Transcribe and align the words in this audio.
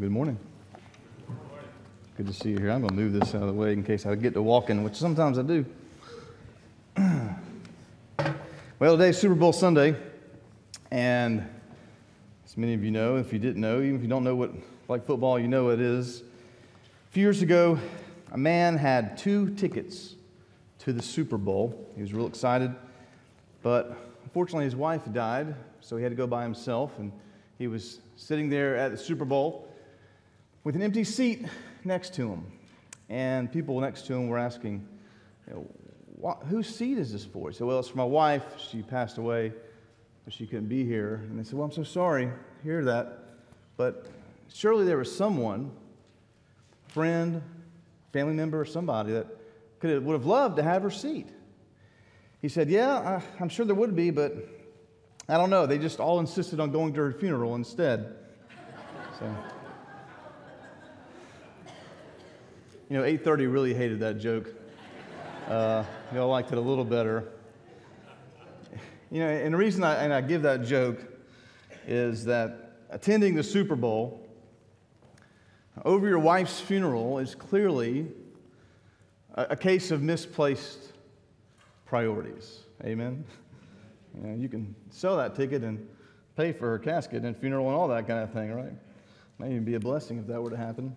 Good 0.00 0.10
morning. 0.10 0.36
Good 2.16 2.26
to 2.26 2.32
see 2.32 2.50
you 2.50 2.58
here. 2.58 2.72
I'm 2.72 2.80
going 2.80 2.88
to 2.88 2.96
move 2.96 3.12
this 3.12 3.32
out 3.32 3.42
of 3.42 3.46
the 3.46 3.54
way 3.54 3.72
in 3.72 3.84
case 3.84 4.06
I 4.06 4.16
get 4.16 4.34
to 4.34 4.42
walking, 4.42 4.82
which 4.82 4.96
sometimes 4.96 5.38
I 5.38 5.42
do. 5.42 5.64
well, 8.80 8.96
today's 8.96 9.18
Super 9.18 9.36
Bowl 9.36 9.52
Sunday, 9.52 9.94
and 10.90 11.48
as 12.44 12.56
many 12.56 12.74
of 12.74 12.82
you 12.82 12.90
know, 12.90 13.18
if 13.18 13.32
you 13.32 13.38
didn't 13.38 13.60
know, 13.60 13.76
even 13.76 13.94
if 13.94 14.02
you 14.02 14.08
don't 14.08 14.24
know 14.24 14.34
what 14.34 14.50
like 14.88 15.06
football, 15.06 15.38
you 15.38 15.46
know 15.46 15.66
what 15.66 15.74
it 15.74 15.80
is. 15.82 16.22
A 16.22 17.12
few 17.12 17.22
years 17.22 17.40
ago, 17.40 17.78
a 18.32 18.38
man 18.38 18.76
had 18.76 19.16
two 19.16 19.54
tickets 19.54 20.16
to 20.80 20.92
the 20.92 21.02
Super 21.02 21.38
Bowl. 21.38 21.88
He 21.94 22.02
was 22.02 22.12
real 22.12 22.26
excited, 22.26 22.74
but 23.62 23.96
unfortunately, 24.24 24.64
his 24.64 24.74
wife 24.74 25.02
died, 25.12 25.54
so 25.80 25.96
he 25.96 26.02
had 26.02 26.10
to 26.10 26.16
go 26.16 26.26
by 26.26 26.42
himself, 26.42 26.98
and 26.98 27.12
he 27.58 27.68
was 27.68 28.00
sitting 28.16 28.48
there 28.48 28.76
at 28.76 28.90
the 28.90 28.98
Super 28.98 29.24
Bowl 29.24 29.68
with 30.64 30.74
an 30.74 30.82
empty 30.82 31.04
seat 31.04 31.46
next 31.84 32.14
to 32.14 32.28
him. 32.28 32.46
And 33.10 33.52
people 33.52 33.78
next 33.80 34.06
to 34.06 34.14
him 34.14 34.28
were 34.28 34.38
asking, 34.38 34.88
you 35.46 35.54
know, 35.54 36.38
whose 36.48 36.74
seat 36.74 36.96
is 36.96 37.12
this 37.12 37.24
for? 37.24 37.50
He 37.50 37.56
said, 37.56 37.66
Well, 37.66 37.78
it's 37.78 37.88
for 37.88 37.98
my 37.98 38.04
wife. 38.04 38.44
She 38.58 38.82
passed 38.82 39.18
away, 39.18 39.52
but 40.24 40.32
she 40.32 40.46
couldn't 40.46 40.68
be 40.68 40.84
here. 40.84 41.20
And 41.28 41.38
they 41.38 41.44
said, 41.44 41.54
Well, 41.54 41.66
I'm 41.66 41.72
so 41.72 41.84
sorry. 41.84 42.26
To 42.26 42.32
hear 42.62 42.82
that. 42.86 43.18
But 43.76 44.06
surely 44.52 44.86
there 44.86 44.96
was 44.96 45.14
someone, 45.14 45.70
friend, 46.88 47.42
family 48.12 48.32
member, 48.32 48.60
or 48.60 48.64
somebody 48.64 49.12
that 49.12 49.26
could 49.80 49.90
have, 49.90 50.02
would 50.04 50.14
have 50.14 50.26
loved 50.26 50.56
to 50.56 50.62
have 50.62 50.82
her 50.82 50.90
seat. 50.90 51.28
He 52.40 52.48
said, 52.48 52.70
Yeah, 52.70 52.96
I, 52.96 53.22
I'm 53.38 53.50
sure 53.50 53.66
there 53.66 53.74
would 53.74 53.94
be, 53.94 54.10
but 54.10 54.34
I 55.28 55.36
don't 55.36 55.50
know. 55.50 55.66
They 55.66 55.78
just 55.78 56.00
all 56.00 56.20
insisted 56.20 56.58
on 56.58 56.72
going 56.72 56.94
to 56.94 57.00
her 57.00 57.12
funeral 57.12 57.54
instead. 57.54 58.16
So. 59.18 59.34
You 62.90 62.98
know, 62.98 63.02
8:30 63.02 63.50
really 63.50 63.72
hated 63.72 63.98
that 64.00 64.18
joke. 64.18 64.54
Uh, 65.48 65.84
y'all 66.14 66.28
liked 66.28 66.52
it 66.52 66.58
a 66.58 66.60
little 66.60 66.84
better. 66.84 67.32
You 69.10 69.20
know, 69.20 69.28
and 69.28 69.54
the 69.54 69.58
reason 69.58 69.82
I, 69.82 70.04
and 70.04 70.12
I 70.12 70.20
give 70.20 70.42
that 70.42 70.64
joke 70.64 71.02
is 71.86 72.26
that 72.26 72.72
attending 72.90 73.34
the 73.34 73.42
Super 73.42 73.74
Bowl 73.74 74.28
over 75.86 76.06
your 76.06 76.18
wife's 76.18 76.60
funeral 76.60 77.18
is 77.18 77.34
clearly 77.34 78.08
a, 79.34 79.46
a 79.50 79.56
case 79.56 79.90
of 79.90 80.02
misplaced 80.02 80.92
priorities. 81.86 82.64
Amen. 82.84 83.24
You, 84.14 84.26
know, 84.26 84.34
you 84.36 84.48
can 84.50 84.74
sell 84.90 85.16
that 85.16 85.34
ticket 85.34 85.62
and 85.62 85.88
pay 86.36 86.52
for 86.52 86.68
her 86.68 86.78
casket 86.78 87.22
and 87.22 87.34
funeral 87.34 87.68
and 87.68 87.76
all 87.76 87.88
that 87.88 88.06
kind 88.06 88.20
of 88.20 88.30
thing, 88.30 88.52
right? 88.52 88.72
Might 89.38 89.52
even 89.52 89.64
be 89.64 89.74
a 89.74 89.80
blessing 89.80 90.18
if 90.18 90.26
that 90.26 90.42
were 90.42 90.50
to 90.50 90.56
happen 90.56 90.94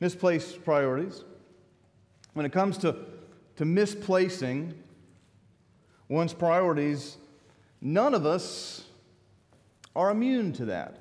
misplaced 0.00 0.64
priorities. 0.64 1.24
When 2.32 2.46
it 2.46 2.52
comes 2.52 2.78
to, 2.78 2.96
to 3.56 3.64
misplacing 3.64 4.74
one's 6.08 6.32
priorities, 6.32 7.18
none 7.80 8.14
of 8.14 8.26
us 8.26 8.84
are 9.94 10.10
immune 10.10 10.52
to 10.54 10.64
that. 10.66 10.96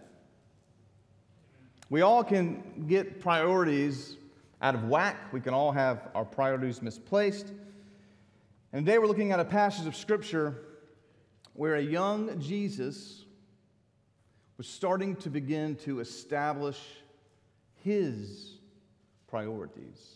We 1.90 2.02
all 2.02 2.24
can 2.24 2.86
get 2.88 3.20
priorities 3.20 4.18
out 4.62 4.76
of 4.76 4.84
whack. 4.84 5.32
We 5.32 5.42
can 5.42 5.54
all 5.54 5.72
have 5.72 6.10
our 6.14 6.26
priorities 6.26 6.82
misplaced. 6.82 7.52
And 8.74 8.86
today 8.86 9.00
we're 9.00 9.08
looking 9.08 9.32
at 9.32 9.40
a 9.40 9.46
passage 9.46 9.88
of 9.88 9.96
Scripture 9.96 10.56
where 11.54 11.76
a 11.76 11.82
young 11.82 12.40
Jesus 12.40 13.26
was 14.58 14.68
starting 14.68 15.16
to 15.18 15.30
begin 15.30 15.76
to 15.78 16.00
establish 16.00 16.80
his 17.84 18.59
priorities 19.30 20.16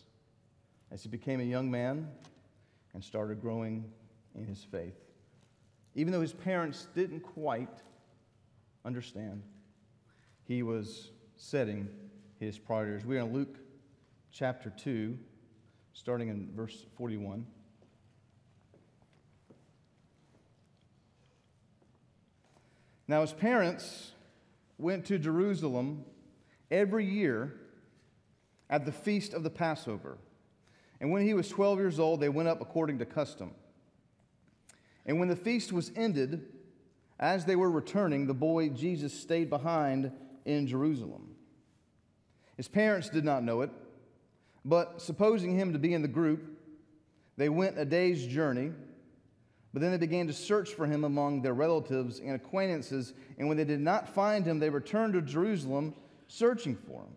as 0.91 1.03
he 1.03 1.09
became 1.09 1.39
a 1.39 1.43
young 1.43 1.69
man 1.69 2.07
and 2.93 3.03
started 3.03 3.41
growing 3.41 3.85
in 4.35 4.45
his 4.45 4.63
faith. 4.63 4.97
Even 5.95 6.11
though 6.11 6.21
his 6.21 6.33
parents 6.33 6.87
didn't 6.95 7.21
quite 7.21 7.69
understand, 8.83 9.43
he 10.47 10.63
was 10.63 11.11
setting 11.35 11.87
his 12.39 12.57
priorities. 12.57 13.05
We're 13.05 13.19
in 13.19 13.31
Luke 13.31 13.57
chapter 14.31 14.71
2, 14.71 15.17
starting 15.93 16.29
in 16.29 16.49
verse 16.55 16.85
41. 16.97 17.45
Now, 23.07 23.21
his 23.21 23.33
parents 23.33 24.13
went 24.79 25.05
to 25.05 25.19
Jerusalem 25.19 26.05
every 26.71 27.05
year 27.05 27.53
at 28.69 28.85
the 28.85 28.91
feast 28.91 29.33
of 29.33 29.43
the 29.43 29.49
Passover. 29.49 30.17
And 30.99 31.11
when 31.11 31.25
he 31.25 31.33
was 31.33 31.49
12 31.49 31.79
years 31.79 31.99
old, 31.99 32.19
they 32.19 32.29
went 32.29 32.47
up 32.47 32.61
according 32.61 32.99
to 32.99 33.05
custom. 33.05 33.51
And 35.05 35.19
when 35.19 35.27
the 35.27 35.35
feast 35.35 35.73
was 35.73 35.91
ended, 35.95 36.45
as 37.19 37.45
they 37.45 37.55
were 37.55 37.69
returning, 37.69 38.27
the 38.27 38.33
boy 38.33 38.69
Jesus 38.69 39.13
stayed 39.13 39.49
behind 39.49 40.11
in 40.45 40.67
Jerusalem. 40.67 41.35
His 42.57 42.67
parents 42.67 43.09
did 43.09 43.25
not 43.25 43.43
know 43.43 43.61
it, 43.61 43.71
but 44.63 45.01
supposing 45.01 45.57
him 45.57 45.73
to 45.73 45.79
be 45.79 45.93
in 45.93 46.01
the 46.01 46.07
group, 46.07 46.43
they 47.37 47.49
went 47.49 47.77
a 47.77 47.85
day's 47.85 48.25
journey. 48.25 48.71
But 49.73 49.81
then 49.81 49.91
they 49.91 49.97
began 49.97 50.27
to 50.27 50.33
search 50.33 50.69
for 50.69 50.85
him 50.85 51.03
among 51.03 51.41
their 51.41 51.55
relatives 51.55 52.19
and 52.19 52.35
acquaintances, 52.35 53.13
and 53.39 53.47
when 53.47 53.57
they 53.57 53.63
did 53.63 53.79
not 53.79 54.07
find 54.07 54.45
him, 54.45 54.59
they 54.59 54.69
returned 54.69 55.13
to 55.13 55.21
Jerusalem 55.21 55.95
searching 56.27 56.75
for 56.75 57.01
him. 57.01 57.15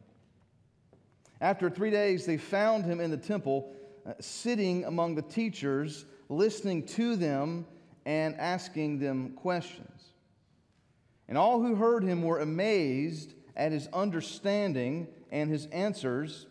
After 1.40 1.68
three 1.68 1.90
days, 1.90 2.24
they 2.24 2.38
found 2.38 2.84
him 2.84 3.00
in 3.00 3.10
the 3.10 3.16
temple, 3.16 3.74
uh, 4.06 4.14
sitting 4.20 4.84
among 4.84 5.14
the 5.14 5.22
teachers, 5.22 6.06
listening 6.28 6.86
to 6.86 7.16
them 7.16 7.66
and 8.04 8.34
asking 8.36 8.98
them 8.98 9.32
questions. 9.34 10.12
And 11.28 11.36
all 11.36 11.60
who 11.60 11.74
heard 11.74 12.04
him 12.04 12.22
were 12.22 12.38
amazed 12.38 13.34
at 13.56 13.72
his 13.72 13.88
understanding 13.92 15.08
and 15.30 15.50
his 15.50 15.66
answers. 15.66 16.46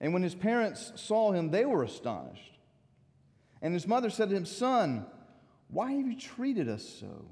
And 0.00 0.12
when 0.12 0.22
his 0.22 0.34
parents 0.34 0.92
saw 0.96 1.32
him, 1.32 1.50
they 1.50 1.64
were 1.64 1.82
astonished. 1.82 2.58
And 3.60 3.74
his 3.74 3.88
mother 3.88 4.08
said 4.08 4.30
to 4.30 4.36
him, 4.36 4.44
Son, 4.44 5.04
why 5.68 5.92
have 5.92 6.06
you 6.06 6.16
treated 6.16 6.68
us 6.68 6.88
so? 7.00 7.26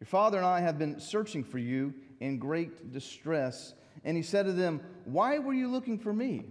Your 0.00 0.06
father 0.06 0.38
and 0.38 0.46
I 0.46 0.60
have 0.60 0.78
been 0.78 1.00
searching 1.00 1.42
for 1.42 1.58
you 1.58 1.94
in 2.20 2.38
great 2.38 2.92
distress. 2.92 3.74
And 4.04 4.16
he 4.16 4.22
said 4.22 4.46
to 4.46 4.52
them, 4.52 4.80
Why 5.04 5.38
were 5.38 5.52
you 5.52 5.68
looking 5.68 5.98
for 5.98 6.12
me? 6.12 6.44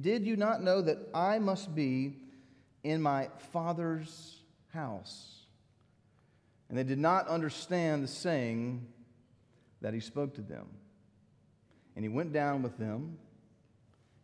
Did 0.00 0.26
you 0.26 0.36
not 0.36 0.62
know 0.62 0.82
that 0.82 0.98
I 1.14 1.38
must 1.38 1.74
be 1.74 2.16
in 2.82 3.00
my 3.00 3.28
Father's 3.52 4.40
house? 4.72 5.44
And 6.68 6.78
they 6.78 6.82
did 6.82 6.98
not 6.98 7.28
understand 7.28 8.02
the 8.02 8.08
saying 8.08 8.86
that 9.80 9.94
he 9.94 10.00
spoke 10.00 10.34
to 10.34 10.42
them. 10.42 10.66
And 11.94 12.04
he 12.04 12.08
went 12.08 12.32
down 12.32 12.62
with 12.62 12.76
them 12.78 13.18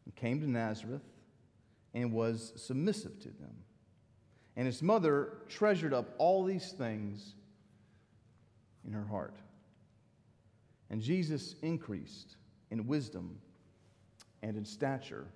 and 0.04 0.14
came 0.16 0.41
to 0.41 0.50
Nazareth 0.50 1.04
and 1.94 2.12
was 2.12 2.52
submissive 2.56 3.19
to 3.20 3.28
them. 3.28 3.54
And 4.56 4.66
his 4.66 4.82
mother 4.82 5.38
treasured 5.48 5.94
up 5.94 6.14
all 6.19 6.44
these 6.44 6.72
things 6.72 7.34
in 8.87 8.92
her 8.92 9.04
heart. 9.04 9.37
And 10.90 11.00
Jesus 11.00 11.54
increased 11.62 12.36
in 12.70 12.86
wisdom 12.86 13.38
and 14.42 14.56
in 14.56 14.64
stature 14.64 15.26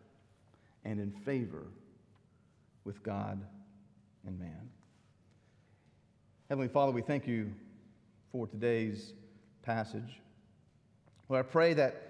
and 0.85 1.01
in 1.01 1.11
favor 1.11 1.67
with 2.85 3.03
God 3.03 3.41
and 4.27 4.39
man. 4.39 4.69
Heavenly 6.49 6.69
Father, 6.69 6.93
we 6.93 7.03
thank 7.03 7.27
you 7.27 7.53
for 8.31 8.47
today's 8.47 9.15
passage. 9.63 10.21
Lord, 11.29 11.45
I 11.45 11.49
pray 11.49 11.73
that 11.75 12.03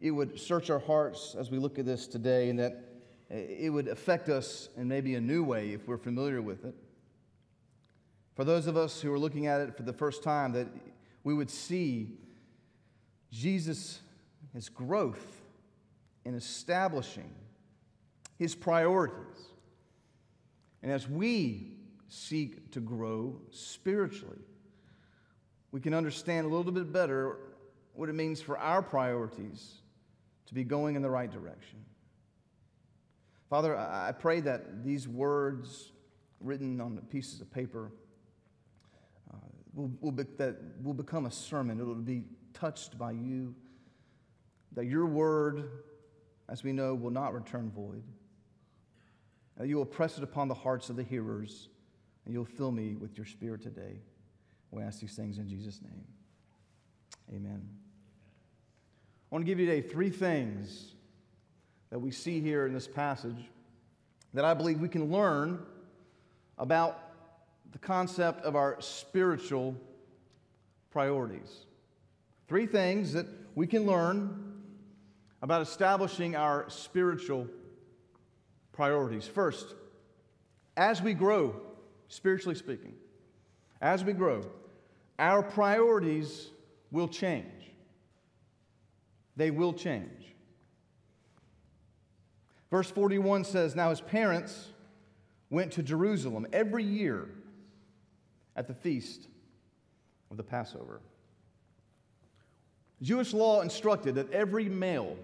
it 0.00 0.10
would 0.10 0.38
search 0.38 0.68
our 0.68 0.78
hearts 0.78 1.34
as 1.38 1.50
we 1.50 1.58
look 1.58 1.78
at 1.78 1.86
this 1.86 2.06
today 2.06 2.50
and 2.50 2.58
that 2.58 2.84
it 3.30 3.72
would 3.72 3.88
affect 3.88 4.28
us 4.28 4.68
in 4.76 4.88
maybe 4.88 5.14
a 5.14 5.20
new 5.20 5.44
way 5.44 5.70
if 5.70 5.86
we're 5.86 5.96
familiar 5.96 6.42
with 6.42 6.64
it. 6.64 6.74
For 8.34 8.44
those 8.44 8.66
of 8.66 8.76
us 8.76 9.00
who 9.00 9.12
are 9.12 9.18
looking 9.18 9.46
at 9.46 9.60
it 9.60 9.76
for 9.76 9.82
the 9.82 9.92
first 9.92 10.22
time, 10.22 10.52
that 10.52 10.66
we 11.22 11.34
would 11.34 11.50
see 11.50 12.18
Jesus' 13.30 14.00
his 14.52 14.68
growth 14.68 15.42
in 16.24 16.34
establishing 16.34 17.30
his 18.38 18.54
priorities. 18.54 19.16
And 20.82 20.90
as 20.90 21.08
we 21.08 21.72
seek 22.08 22.72
to 22.72 22.80
grow 22.80 23.40
spiritually, 23.50 24.38
we 25.72 25.80
can 25.80 25.94
understand 25.94 26.46
a 26.46 26.48
little 26.48 26.72
bit 26.72 26.92
better 26.92 27.36
what 27.94 28.08
it 28.08 28.14
means 28.14 28.40
for 28.40 28.58
our 28.58 28.82
priorities 28.82 29.74
to 30.46 30.54
be 30.54 30.64
going 30.64 30.96
in 30.96 31.02
the 31.02 31.10
right 31.10 31.30
direction. 31.30 31.84
Father, 33.48 33.76
I 33.76 34.12
pray 34.12 34.40
that 34.40 34.84
these 34.84 35.06
words 35.06 35.92
written 36.40 36.80
on 36.80 36.94
the 36.94 37.02
pieces 37.02 37.40
of 37.40 37.52
paper 37.52 37.92
uh, 39.32 39.36
will, 39.74 39.92
will 40.00 40.12
be, 40.12 40.24
that 40.38 40.56
will 40.82 40.94
become 40.94 41.26
a 41.26 41.30
sermon. 41.30 41.78
It 41.78 41.84
will 41.84 41.94
be 41.94 42.22
touched 42.52 42.98
by 42.98 43.12
you 43.12 43.54
that 44.72 44.86
your 44.86 45.06
word, 45.06 45.68
as 46.48 46.62
we 46.62 46.72
know, 46.72 46.94
will 46.94 47.10
not 47.10 47.34
return 47.34 47.70
void. 47.70 48.04
That 49.56 49.68
you 49.68 49.76
will 49.76 49.84
press 49.84 50.16
it 50.16 50.24
upon 50.24 50.48
the 50.48 50.54
hearts 50.54 50.90
of 50.90 50.96
the 50.96 51.02
hearers, 51.02 51.68
and 52.24 52.32
you'll 52.32 52.44
fill 52.44 52.70
me 52.70 52.94
with 52.94 53.16
your 53.16 53.26
spirit 53.26 53.62
today. 53.62 54.00
We 54.70 54.82
ask 54.82 55.00
these 55.00 55.14
things 55.14 55.38
in 55.38 55.48
Jesus' 55.48 55.80
name. 55.82 56.04
Amen. 57.34 57.68
I 59.30 59.34
want 59.34 59.44
to 59.44 59.46
give 59.46 59.58
you 59.58 59.66
today 59.66 59.86
three 59.86 60.10
things 60.10 60.94
that 61.90 61.98
we 61.98 62.10
see 62.10 62.40
here 62.40 62.66
in 62.66 62.72
this 62.72 62.86
passage 62.86 63.50
that 64.32 64.44
I 64.44 64.54
believe 64.54 64.80
we 64.80 64.88
can 64.88 65.10
learn 65.10 65.60
about 66.56 66.98
the 67.72 67.78
concept 67.78 68.44
of 68.44 68.54
our 68.54 68.80
spiritual 68.80 69.74
priorities. 70.90 71.66
Three 72.50 72.66
things 72.66 73.12
that 73.12 73.26
we 73.54 73.68
can 73.68 73.86
learn 73.86 74.56
about 75.40 75.62
establishing 75.62 76.34
our 76.34 76.68
spiritual 76.68 77.46
priorities. 78.72 79.24
First, 79.24 79.76
as 80.76 81.00
we 81.00 81.14
grow, 81.14 81.54
spiritually 82.08 82.56
speaking, 82.56 82.94
as 83.80 84.02
we 84.02 84.14
grow, 84.14 84.44
our 85.16 85.44
priorities 85.44 86.48
will 86.90 87.06
change. 87.06 87.70
They 89.36 89.52
will 89.52 89.72
change. 89.72 90.34
Verse 92.68 92.90
41 92.90 93.44
says 93.44 93.76
Now 93.76 93.90
his 93.90 94.00
parents 94.00 94.70
went 95.50 95.70
to 95.74 95.84
Jerusalem 95.84 96.48
every 96.52 96.82
year 96.82 97.28
at 98.56 98.66
the 98.66 98.74
feast 98.74 99.28
of 100.32 100.36
the 100.36 100.42
Passover. 100.42 101.00
Jewish 103.02 103.32
law 103.32 103.62
instructed 103.62 104.16
that 104.16 104.30
every 104.32 104.68
male, 104.68 105.16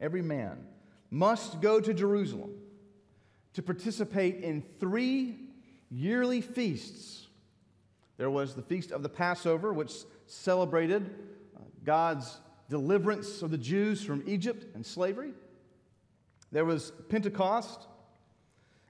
every 0.00 0.22
man, 0.22 0.66
must 1.10 1.60
go 1.60 1.80
to 1.80 1.94
Jerusalem 1.94 2.52
to 3.54 3.62
participate 3.62 4.42
in 4.42 4.62
three 4.78 5.36
yearly 5.90 6.40
feasts. 6.40 7.26
There 8.16 8.30
was 8.30 8.54
the 8.54 8.62
Feast 8.62 8.92
of 8.92 9.02
the 9.02 9.08
Passover, 9.08 9.72
which 9.72 9.92
celebrated 10.26 11.10
uh, 11.56 11.60
God's 11.84 12.38
deliverance 12.68 13.42
of 13.42 13.50
the 13.50 13.58
Jews 13.58 14.04
from 14.04 14.22
Egypt 14.26 14.66
and 14.74 14.84
slavery. 14.84 15.32
There 16.52 16.64
was 16.64 16.92
Pentecost, 17.08 17.88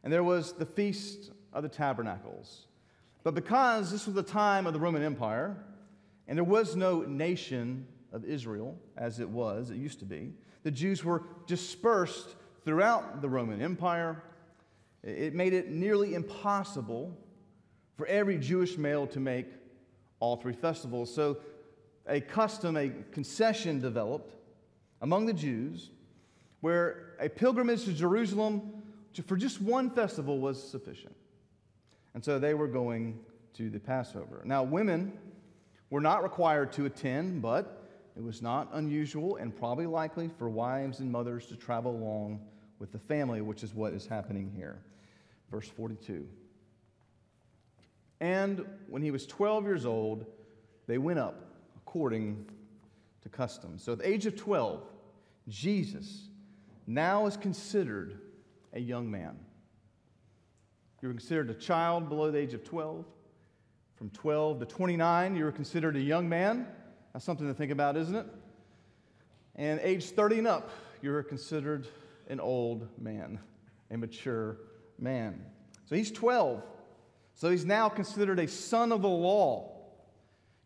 and 0.03 0.13
there 0.13 0.25
was 0.25 0.53
the 0.53 0.67
Feast 0.67 1.31
of 1.53 1.63
the 1.63 1.69
Tabernacles. 1.69 2.67
But 3.23 3.35
because 3.35 3.91
this 3.91 4.07
was 4.07 4.15
the 4.15 4.23
time 4.23 4.67
of 4.67 4.73
the 4.73 4.81
Roman 4.81 5.03
Empire, 5.03 5.57
and 6.27 6.37
there 6.37 6.45
was 6.45 6.77
no 6.77 7.03
nation 7.03 7.87
of 8.13 8.25
Israel 8.25 8.79
as 8.97 9.21
it 9.21 9.29
was, 9.29 9.71
it 9.71 9.77
used 9.77 9.99
to 10.01 10.05
be, 10.05 10.33
the 10.63 10.71
Jews 10.71 11.05
were 11.05 11.23
dispersed 11.47 12.35
throughout 12.65 13.23
the 13.23 13.29
Roman 13.29 13.63
Empire. 13.63 14.23
It 15.03 15.35
made 15.35 15.55
it 15.55 15.71
nearly 15.71 16.15
impossible 16.15 17.17
for 17.97 18.07
every 18.07 18.39
Jewish 18.39 18.77
male 18.77 19.07
to 19.09 19.21
make 19.21 19.47
all 20.21 20.37
three 20.37 20.53
festivals. 20.53 21.15
So 21.15 21.39
a 22.07 22.21
custom, 22.21 22.77
a 22.77 22.91
concession 23.13 23.81
developed 23.81 24.35
among 25.01 25.27
the 25.27 25.33
Jews 25.33 25.91
where 26.61 27.15
a 27.19 27.29
pilgrimage 27.29 27.85
to 27.85 27.93
Jerusalem 27.93 28.83
for 29.27 29.37
just 29.37 29.61
one 29.61 29.91
festival 29.91 30.39
was 30.39 30.63
sufficient. 30.63 31.15
And 32.15 32.25
so 32.25 32.39
they 32.39 32.55
were 32.55 32.69
going 32.69 33.19
to 33.55 33.71
the 33.71 33.81
Passover. 33.81 34.43
Now, 34.45 34.63
women 34.63 35.13
were 35.91 36.01
not 36.01 36.23
required 36.23 36.73
to 36.73 36.87
attend, 36.87 37.43
but 37.43 37.80
it 38.17 38.23
was 38.23 38.43
not 38.43 38.69
unusual 38.73 39.37
and 39.37 39.57
probably 39.57 39.87
likely 39.87 40.29
for 40.39 40.49
wives 40.49 41.01
and 41.01 41.11
mothers 41.11 41.47
to 41.47 41.57
travel 41.57 41.93
along 41.93 42.41
with 42.79 42.93
the 42.93 42.99
family, 42.99 43.41
which 43.41 43.63
is 43.63 43.75
what 43.75 43.93
is 43.93 44.07
happening 44.07 44.51
here. 44.55 44.83
Verse 45.51 45.69
42. 45.69 46.27
And 48.21 48.65
when 48.89 49.03
he 49.03 49.11
was 49.11 49.27
12 49.27 49.65
years 49.65 49.87
old, 49.87 50.27
they 50.87 50.99
went 50.99 51.19
up 51.19 51.43
according 51.77 52.47
to 53.23 53.29
custom. 53.29 53.79
So 53.79 53.93
at 53.93 53.99
the 53.99 54.09
age 54.09 54.27
of 54.27 54.37
12, 54.37 54.83
Jesus 55.49 56.29
now 56.87 57.27
is 57.27 57.37
considered 57.37 58.21
a 58.73 58.81
young 58.81 59.11
man. 59.11 59.39
You're 61.01 61.13
considered 61.13 61.51
a 61.51 61.55
child 61.55 62.09
below 62.09 62.31
the 62.31 62.39
age 62.39 62.55
of 62.55 62.65
12. 62.65 63.05
From 63.95 64.11
12 64.11 64.61
to 64.61 64.67
29, 64.67 65.37
you're 65.37 65.53
considered 65.53 65.97
a 65.97 66.01
young 66.01 66.29
man. 66.29 66.67
That's 67.13 67.25
something 67.25 67.47
to 67.47 67.55
think 67.55 67.73
about, 67.73 67.97
isn't 67.97 68.15
it? 68.15 68.27
And 69.57 69.81
age 69.83 70.11
30 70.11 70.39
and 70.39 70.47
up, 70.47 70.71
you're 71.03 71.23
considered 71.23 71.89
an 72.29 72.41
old 72.41 72.89
man, 72.99 73.41
a 73.91 73.97
mature 73.97 74.59
man. 74.99 75.45
So 75.87 75.97
he's 75.97 76.11
12. 76.13 76.63
So 77.35 77.51
he's 77.51 77.65
now 77.65 77.89
considered 77.89 78.39
a 78.39 78.47
son 78.47 78.93
of 78.93 79.03
the 79.03 79.09
law. 79.09 79.73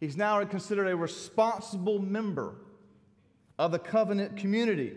He's 0.01 0.17
now 0.17 0.45
considered 0.45 0.89
a 0.89 0.97
responsible 0.97 1.99
member 1.99 2.57
of 3.59 3.73
the 3.73 3.79
covenant 3.79 4.37
community. 4.37 4.93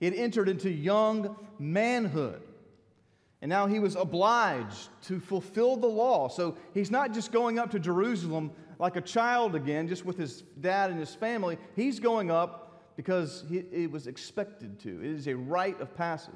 He 0.00 0.06
had 0.06 0.14
entered 0.14 0.48
into 0.48 0.70
young 0.70 1.36
manhood. 1.58 2.42
And 3.42 3.48
now 3.48 3.66
he 3.66 3.80
was 3.80 3.96
obliged 3.96 4.88
to 5.02 5.18
fulfill 5.18 5.76
the 5.76 5.88
law. 5.88 6.28
So 6.28 6.56
he's 6.74 6.92
not 6.92 7.12
just 7.12 7.32
going 7.32 7.58
up 7.58 7.72
to 7.72 7.80
Jerusalem 7.80 8.52
like 8.78 8.96
a 8.96 9.00
child 9.00 9.54
again, 9.54 9.88
just 9.88 10.04
with 10.04 10.16
his 10.16 10.42
dad 10.60 10.90
and 10.90 10.98
his 10.98 11.14
family. 11.14 11.58
He's 11.76 12.00
going 12.00 12.30
up 12.30 12.92
because 12.96 13.44
he, 13.48 13.58
it 13.58 13.90
was 13.90 14.06
expected 14.06 14.78
to. 14.80 15.00
It 15.00 15.10
is 15.10 15.26
a 15.28 15.36
rite 15.36 15.80
of 15.80 15.94
passage. 15.96 16.34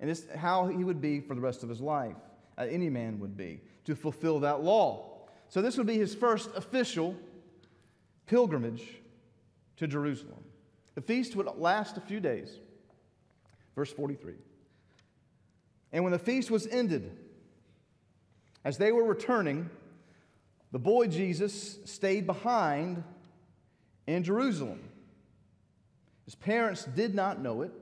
And 0.00 0.10
it's 0.10 0.24
how 0.34 0.66
he 0.66 0.84
would 0.84 1.00
be 1.00 1.20
for 1.20 1.34
the 1.34 1.40
rest 1.40 1.62
of 1.62 1.68
his 1.68 1.80
life, 1.80 2.16
uh, 2.58 2.62
any 2.62 2.88
man 2.88 3.18
would 3.20 3.36
be, 3.36 3.60
to 3.84 3.94
fulfill 3.94 4.40
that 4.40 4.62
law. 4.62 5.28
So 5.48 5.60
this 5.60 5.76
would 5.76 5.86
be 5.86 5.98
his 5.98 6.14
first 6.14 6.50
official 6.56 7.14
pilgrimage 8.26 8.84
to 9.76 9.86
Jerusalem. 9.86 10.42
The 10.94 11.02
feast 11.02 11.36
would 11.36 11.46
last 11.56 11.96
a 11.96 12.00
few 12.00 12.20
days. 12.20 12.50
Verse 13.74 13.92
43. 13.92 14.34
And 15.92 16.04
when 16.04 16.12
the 16.12 16.18
feast 16.18 16.50
was 16.50 16.66
ended, 16.66 17.16
as 18.64 18.78
they 18.78 18.92
were 18.92 19.04
returning, 19.04 19.70
the 20.72 20.78
boy 20.78 21.08
Jesus 21.08 21.78
stayed 21.84 22.26
behind 22.26 23.02
in 24.06 24.22
Jerusalem. 24.22 24.80
His 26.24 26.34
parents 26.34 26.84
did 26.84 27.14
not 27.14 27.40
know 27.40 27.62
it, 27.62 27.72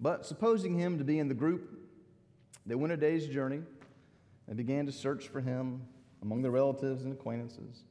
but 0.00 0.26
supposing 0.26 0.78
him 0.78 0.98
to 0.98 1.04
be 1.04 1.18
in 1.18 1.28
the 1.28 1.34
group, 1.34 1.70
they 2.66 2.74
went 2.74 2.92
a 2.92 2.96
day's 2.96 3.28
journey 3.28 3.62
and 4.48 4.56
began 4.56 4.86
to 4.86 4.92
search 4.92 5.28
for 5.28 5.40
him 5.40 5.82
among 6.22 6.42
their 6.42 6.50
relatives 6.50 7.04
and 7.04 7.12
acquaintances. 7.12 7.84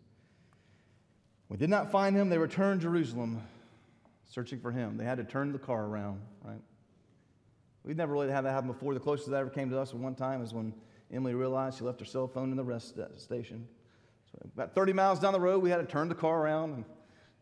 When 1.48 1.58
they 1.58 1.64
did 1.64 1.70
not 1.70 1.92
find 1.92 2.16
him, 2.16 2.30
they 2.30 2.38
returned 2.38 2.82
to 2.82 2.88
Jerusalem 2.88 3.42
searching 4.26 4.60
for 4.60 4.72
him. 4.72 4.98
They 4.98 5.06
had 5.06 5.18
to 5.18 5.24
turn 5.24 5.54
the 5.54 5.60
car 5.60 5.86
around, 5.86 6.22
right? 6.44 6.62
We've 7.84 7.96
never 7.96 8.14
really 8.14 8.32
had 8.32 8.42
that 8.46 8.52
happen 8.52 8.68
before. 8.68 8.94
The 8.94 9.00
closest 9.00 9.30
that 9.30 9.38
ever 9.38 9.50
came 9.50 9.70
to 9.70 9.80
us 9.80 9.92
at 9.92 9.98
one 9.98 10.16
time 10.16 10.42
is 10.42 10.54
when 10.54 10.74
Emily 11.16 11.34
realized 11.34 11.78
she 11.78 11.84
left 11.84 12.00
her 12.00 12.06
cell 12.06 12.28
phone 12.28 12.52
in 12.52 12.58
the 12.58 12.64
rest 12.64 13.00
uh, 13.00 13.16
station. 13.18 13.68
So 14.32 14.38
about 14.54 14.76
30 14.76 14.94
miles 14.94 15.20
down 15.20 15.32
the 15.34 15.40
road, 15.40 15.64
we 15.64 15.70
had 15.70 15.78
to 15.78 15.86
turn 15.86 16.10
the 16.10 16.16
car 16.16 16.42
around 16.42 16.74
and 16.74 16.86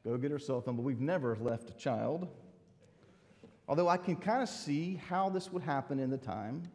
go 0.06 0.16
get 0.18 0.32
her 0.32 0.40
cell 0.40 0.62
phone, 0.62 0.76
but 0.76 0.84
we've 0.84 1.02
never 1.02 1.36
left 1.42 1.70
a 1.70 1.74
child. 1.74 2.28
Although 3.68 3.88
I 3.88 3.98
can 3.98 4.16
kind 4.16 4.44
of 4.44 4.50
see 4.50 5.02
how 5.08 5.30
this 5.30 5.52
would 5.52 5.64
happen 5.64 6.00
in 6.00 6.10
the 6.10 6.18
time. 6.18 6.70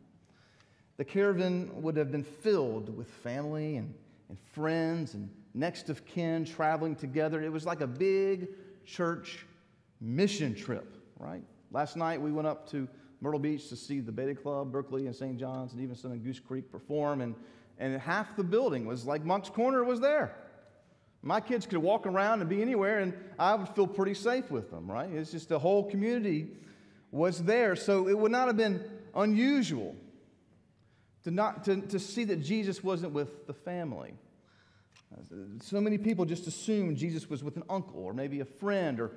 The 0.97 1.05
caravan 1.05 1.71
would 1.83 1.97
have 1.97 2.11
been 2.11 2.25
filled 2.25 2.97
with 2.97 3.09
family 3.09 3.77
and, 3.77 3.95
and 4.29 4.39
friends 4.53 5.15
and 5.15 5.31
next 5.55 5.91
of 5.91 6.05
kin 6.05 6.45
traveling 6.45 6.97
together. 6.97 7.41
It 7.41 7.53
was 7.53 7.65
like 7.65 7.81
a 7.81 7.87
big 7.87 8.49
church 8.85 9.47
mission 10.01 10.55
trip, 10.55 10.97
right? 11.19 11.43
Last 11.71 11.97
night 11.97 12.21
we 12.21 12.33
went 12.33 12.49
up 12.49 12.69
to 12.71 12.89
Myrtle 13.21 13.41
Beach 13.41 13.69
to 13.69 13.77
see 13.77 14.01
the 14.01 14.13
Beta 14.13 14.35
Club, 14.35 14.71
Berkeley, 14.71 15.07
and 15.07 15.15
St. 15.15 15.39
John's, 15.39 15.73
and 15.73 15.83
even 15.83 15.97
some 15.97 16.13
in 16.13 16.21
Goose 16.21 16.41
Creek 16.41 16.71
perform. 16.71 17.21
And, 17.21 17.35
and 17.79 18.01
half 18.01 18.37
the 18.37 18.45
building 18.45 18.87
was 18.87 19.05
like 19.05 19.25
Moncks 19.25 19.49
Corner 19.49 19.83
was 19.85 20.01
there. 20.01 20.35
My 21.23 21.41
kids 21.41 21.67
could 21.67 21.79
walk 21.79 22.07
around 22.07 22.41
and 22.41 22.49
be 22.49 22.63
anywhere, 22.63 23.01
and 23.01 23.13
I 23.39 23.55
would 23.55 23.69
feel 23.71 23.89
pretty 23.89 24.15
safe 24.15 24.51
with 24.51 24.71
them, 24.71 24.89
right? 24.91 25.11
It's 25.11 25.33
just 25.33 25.49
the 25.49 25.59
whole 25.59 25.91
community 25.91 26.49
was 27.11 27.43
there. 27.43 27.75
So 27.75 28.09
it 28.09 28.17
would 28.17 28.31
not 28.31 28.47
have 28.47 28.57
been 28.57 28.85
unusual 29.15 29.97
to, 31.25 31.31
not, 31.33 31.65
to, 31.65 31.81
to 31.81 31.99
see 31.99 32.25
that 32.25 32.43
Jesus 32.43 32.85
wasn't 32.85 33.13
with 33.13 33.47
the 33.47 33.53
family. 33.53 34.15
So 35.63 35.81
many 35.81 35.99
people 35.99 36.25
just 36.25 36.47
assumed 36.47 36.97
Jesus 36.97 37.29
was 37.29 37.43
with 37.43 37.57
an 37.57 37.65
uncle 37.69 38.01
or 38.01 38.13
maybe 38.13 38.41
a 38.41 38.45
friend 38.45 39.01
or 39.01 39.13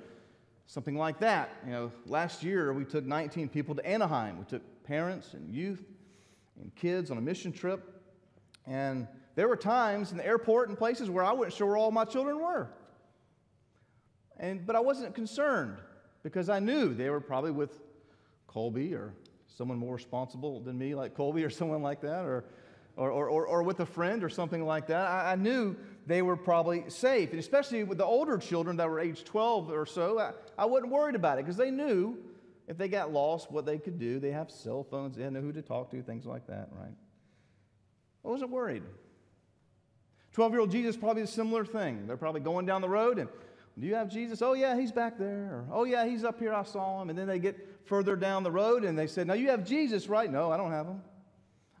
something 0.72 0.96
like 0.96 1.18
that. 1.18 1.50
You 1.66 1.70
know, 1.70 1.92
last 2.06 2.42
year 2.42 2.72
we 2.72 2.86
took 2.86 3.04
19 3.04 3.50
people 3.50 3.74
to 3.74 3.84
Anaheim. 3.86 4.38
We 4.38 4.46
took 4.46 4.62
parents 4.84 5.34
and 5.34 5.50
youth 5.50 5.84
and 6.58 6.74
kids 6.74 7.10
on 7.10 7.18
a 7.18 7.20
mission 7.20 7.52
trip. 7.52 8.02
And 8.66 9.06
there 9.34 9.48
were 9.48 9.56
times 9.56 10.12
in 10.12 10.16
the 10.16 10.26
airport 10.26 10.70
and 10.70 10.78
places 10.78 11.10
where 11.10 11.24
I 11.24 11.32
wasn't 11.32 11.52
sure 11.52 11.66
where 11.66 11.76
all 11.76 11.90
my 11.90 12.06
children 12.06 12.40
were. 12.40 12.70
And, 14.38 14.64
but 14.66 14.74
I 14.74 14.80
wasn't 14.80 15.14
concerned 15.14 15.76
because 16.22 16.48
I 16.48 16.58
knew 16.58 16.94
they 16.94 17.10
were 17.10 17.20
probably 17.20 17.50
with 17.50 17.78
Colby 18.46 18.94
or 18.94 19.12
someone 19.48 19.76
more 19.76 19.94
responsible 19.94 20.60
than 20.60 20.78
me, 20.78 20.94
like 20.94 21.14
Colby 21.14 21.44
or 21.44 21.50
someone 21.50 21.82
like 21.82 22.00
that, 22.00 22.24
or, 22.24 22.46
or, 22.96 23.10
or, 23.10 23.46
or 23.46 23.62
with 23.62 23.80
a 23.80 23.86
friend 23.86 24.22
or 24.22 24.28
something 24.28 24.64
like 24.64 24.86
that. 24.88 25.06
I, 25.06 25.32
I, 25.32 25.36
knew 25.36 25.76
they 26.06 26.20
were 26.22 26.36
probably 26.36 26.84
safe. 26.88 27.30
And 27.30 27.38
especially 27.38 27.84
with 27.84 27.98
the 27.98 28.04
older 28.04 28.36
children 28.38 28.76
that 28.76 28.88
were 28.88 29.00
age 29.00 29.24
12 29.24 29.70
or 29.70 29.86
so, 29.86 30.18
I, 30.18 30.32
I 30.58 30.66
wasn't 30.66 30.92
worried 30.92 31.14
about 31.14 31.38
it 31.38 31.44
because 31.44 31.56
they 31.56 31.70
knew 31.70 32.18
if 32.68 32.76
they 32.76 32.88
got 32.88 33.12
lost 33.12 33.50
what 33.50 33.64
they 33.64 33.78
could 33.78 33.98
do. 33.98 34.18
They 34.20 34.30
have 34.30 34.50
cell 34.50 34.84
phones, 34.84 35.16
they 35.16 35.28
know 35.30 35.40
who 35.40 35.52
to 35.52 35.62
talk 35.62 35.90
to, 35.92 36.02
things 36.02 36.26
like 36.26 36.46
that, 36.48 36.68
right? 36.72 36.94
I 38.24 38.28
wasn't 38.28 38.50
worried. 38.50 38.82
12 40.34 40.52
year 40.52 40.60
old 40.60 40.70
Jesus, 40.70 40.96
probably 40.96 41.22
a 41.22 41.26
similar 41.26 41.64
thing. 41.64 42.06
They're 42.06 42.16
probably 42.16 42.40
going 42.40 42.66
down 42.66 42.82
the 42.82 42.88
road 42.88 43.18
and, 43.18 43.28
do 43.78 43.86
you 43.86 43.94
have 43.94 44.10
Jesus? 44.10 44.42
Oh, 44.42 44.52
yeah, 44.52 44.78
he's 44.78 44.92
back 44.92 45.18
there. 45.18 45.64
Or, 45.66 45.66
oh, 45.72 45.84
yeah, 45.84 46.04
he's 46.04 46.24
up 46.24 46.38
here. 46.38 46.52
I 46.52 46.62
saw 46.62 47.00
him. 47.00 47.08
And 47.08 47.18
then 47.18 47.26
they 47.26 47.38
get 47.38 47.56
further 47.86 48.16
down 48.16 48.42
the 48.42 48.50
road 48.50 48.84
and 48.84 48.98
they 48.98 49.06
said, 49.06 49.26
Now 49.26 49.32
you 49.32 49.48
have 49.48 49.64
Jesus, 49.64 50.08
right? 50.08 50.30
No, 50.30 50.52
I 50.52 50.58
don't 50.58 50.72
have 50.72 50.86
him. 50.86 51.00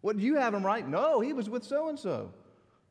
What, 0.02 0.18
do 0.18 0.22
you 0.22 0.36
have 0.36 0.52
him, 0.52 0.66
right? 0.66 0.86
No, 0.86 1.20
he 1.20 1.32
was 1.32 1.48
with 1.48 1.64
so 1.64 1.88
and 1.88 1.98
so. 1.98 2.32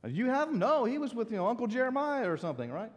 You 0.08 0.28
have 0.28 0.50
him? 0.50 0.58
No, 0.58 0.86
he 0.86 0.98
was 0.98 1.14
with 1.14 1.30
you 1.30 1.38
know, 1.38 1.48
Uncle 1.48 1.68
Jeremiah 1.68 2.30
or 2.30 2.38
something, 2.38 2.72
right? 2.72 2.92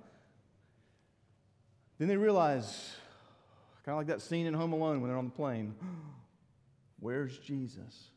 Then 1.98 2.08
they 2.08 2.16
realize, 2.16 2.96
kind 3.84 3.94
of 3.94 3.98
like 3.98 4.06
that 4.06 4.22
scene 4.22 4.46
in 4.46 4.54
Home 4.54 4.72
Alone 4.72 5.00
when 5.00 5.10
they're 5.10 5.18
on 5.18 5.26
the 5.26 5.30
plane, 5.32 5.74
where's 7.00 7.38
Jesus? 7.38 8.08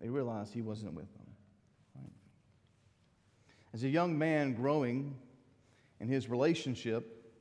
They 0.00 0.08
realize 0.08 0.52
he 0.52 0.62
wasn't 0.62 0.94
with 0.94 1.10
them. 1.14 1.20
As 3.72 3.84
a 3.84 3.88
young 3.88 4.18
man 4.18 4.54
growing 4.54 5.14
in 6.00 6.08
his 6.08 6.28
relationship 6.28 7.32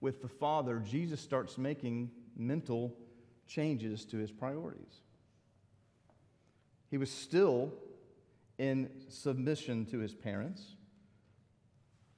with 0.00 0.22
the 0.22 0.28
Father, 0.28 0.78
Jesus 0.78 1.20
starts 1.20 1.58
making 1.58 2.10
mental 2.36 2.96
changes 3.48 4.04
to 4.06 4.16
his 4.16 4.30
priorities. 4.30 5.02
He 6.90 6.98
was 6.98 7.10
still 7.10 7.72
in 8.58 8.90
submission 9.08 9.86
to 9.86 9.98
his 9.98 10.12
parents, 10.12 10.74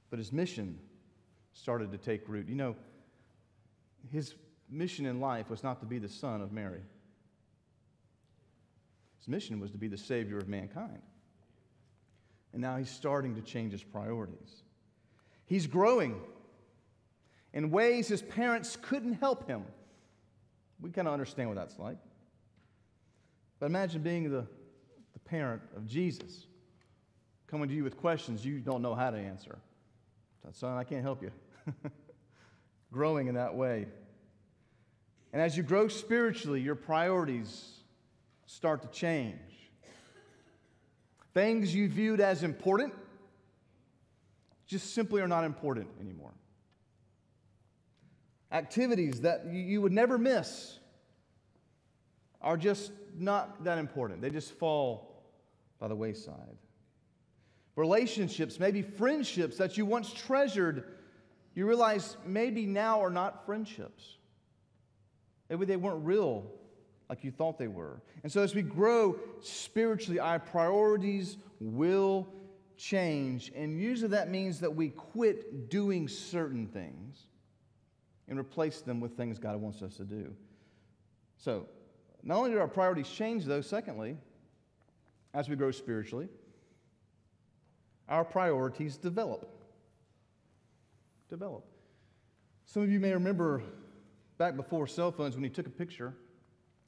but 0.09 0.19
his 0.19 0.33
mission 0.33 0.79
started 1.53 1.91
to 1.91 1.97
take 1.97 2.27
root. 2.27 2.49
You 2.49 2.55
know, 2.55 2.75
his 4.11 4.35
mission 4.69 5.05
in 5.05 5.19
life 5.21 5.49
was 5.49 5.63
not 5.63 5.79
to 5.81 5.85
be 5.85 5.99
the 5.99 6.09
son 6.09 6.41
of 6.41 6.51
Mary. 6.51 6.81
His 9.19 9.27
mission 9.27 9.59
was 9.59 9.71
to 9.71 9.77
be 9.77 9.87
the 9.87 9.97
Savior 9.97 10.37
of 10.37 10.49
mankind. 10.49 11.01
And 12.51 12.61
now 12.61 12.77
he's 12.77 12.89
starting 12.89 13.35
to 13.35 13.41
change 13.41 13.71
his 13.71 13.83
priorities. 13.83 14.63
He's 15.45 15.65
growing 15.67 16.19
in 17.53 17.71
ways 17.71 18.07
his 18.07 18.21
parents 18.21 18.77
couldn't 18.81 19.13
help 19.13 19.47
him. 19.47 19.63
We 20.81 20.89
kind 20.89 21.07
of 21.07 21.13
understand 21.13 21.49
what 21.49 21.55
that's 21.55 21.79
like. 21.79 21.97
But 23.59 23.67
imagine 23.67 24.01
being 24.01 24.29
the, 24.29 24.45
parent 25.33 25.63
of 25.75 25.87
Jesus 25.87 26.45
coming 27.47 27.67
to 27.67 27.73
you 27.73 27.83
with 27.83 27.97
questions 27.97 28.45
you 28.45 28.59
don't 28.59 28.83
know 28.83 28.93
how 28.93 29.09
to 29.09 29.17
answer. 29.17 29.57
Son, 30.51 30.77
I 30.77 30.83
can't 30.83 31.01
help 31.01 31.23
you. 31.23 31.31
Growing 32.91 33.25
in 33.25 33.33
that 33.33 33.55
way. 33.55 33.87
And 35.31 35.41
as 35.41 35.57
you 35.57 35.63
grow 35.63 35.87
spiritually, 35.87 36.61
your 36.61 36.75
priorities 36.75 37.79
start 38.45 38.83
to 38.83 38.87
change. 38.89 39.39
Things 41.33 41.73
you 41.73 41.89
viewed 41.89 42.21
as 42.21 42.43
important 42.43 42.93
just 44.67 44.93
simply 44.93 45.19
are 45.19 45.27
not 45.27 45.45
important 45.45 45.87
anymore. 45.99 46.35
Activities 48.51 49.21
that 49.21 49.47
you 49.47 49.81
would 49.81 49.93
never 49.93 50.19
miss 50.19 50.77
are 52.39 52.55
just 52.55 52.91
not 53.17 53.63
that 53.63 53.79
important. 53.79 54.21
They 54.21 54.29
just 54.29 54.51
fall 54.51 55.09
by 55.79 55.87
the 55.87 55.95
wayside. 55.95 56.57
Relationships, 57.75 58.59
maybe 58.59 58.81
friendships 58.81 59.57
that 59.57 59.77
you 59.77 59.85
once 59.85 60.13
treasured, 60.13 60.83
you 61.55 61.67
realize 61.67 62.17
maybe 62.25 62.65
now 62.65 63.01
are 63.01 63.09
not 63.09 63.45
friendships. 63.45 64.17
Maybe 65.49 65.65
they 65.65 65.75
weren't 65.75 66.05
real 66.05 66.51
like 67.09 67.23
you 67.23 67.31
thought 67.31 67.57
they 67.57 67.67
were. 67.67 68.01
And 68.23 68.31
so, 68.31 68.41
as 68.41 68.55
we 68.55 68.61
grow 68.61 69.19
spiritually, 69.41 70.19
our 70.19 70.39
priorities 70.39 71.37
will 71.59 72.27
change. 72.77 73.51
And 73.55 73.79
usually 73.79 74.09
that 74.09 74.29
means 74.29 74.59
that 74.61 74.75
we 74.75 74.89
quit 74.89 75.69
doing 75.69 76.07
certain 76.07 76.67
things 76.67 77.27
and 78.27 78.39
replace 78.39 78.81
them 78.81 78.99
with 78.99 79.15
things 79.17 79.37
God 79.37 79.59
wants 79.59 79.81
us 79.81 79.97
to 79.97 80.03
do. 80.03 80.33
So, 81.37 81.67
not 82.23 82.37
only 82.37 82.51
do 82.51 82.59
our 82.59 82.67
priorities 82.67 83.09
change, 83.09 83.45
though, 83.45 83.61
secondly, 83.61 84.17
as 85.33 85.49
we 85.49 85.55
grow 85.55 85.71
spiritually, 85.71 86.27
our 88.09 88.23
priorities 88.23 88.97
develop. 88.97 89.49
Develop. 91.29 91.65
Some 92.65 92.83
of 92.83 92.91
you 92.91 92.99
may 92.99 93.13
remember 93.13 93.63
back 94.37 94.55
before 94.55 94.87
cell 94.87 95.11
phones 95.11 95.35
when 95.35 95.43
you 95.43 95.49
took 95.49 95.67
a 95.67 95.71
picture 95.71 96.13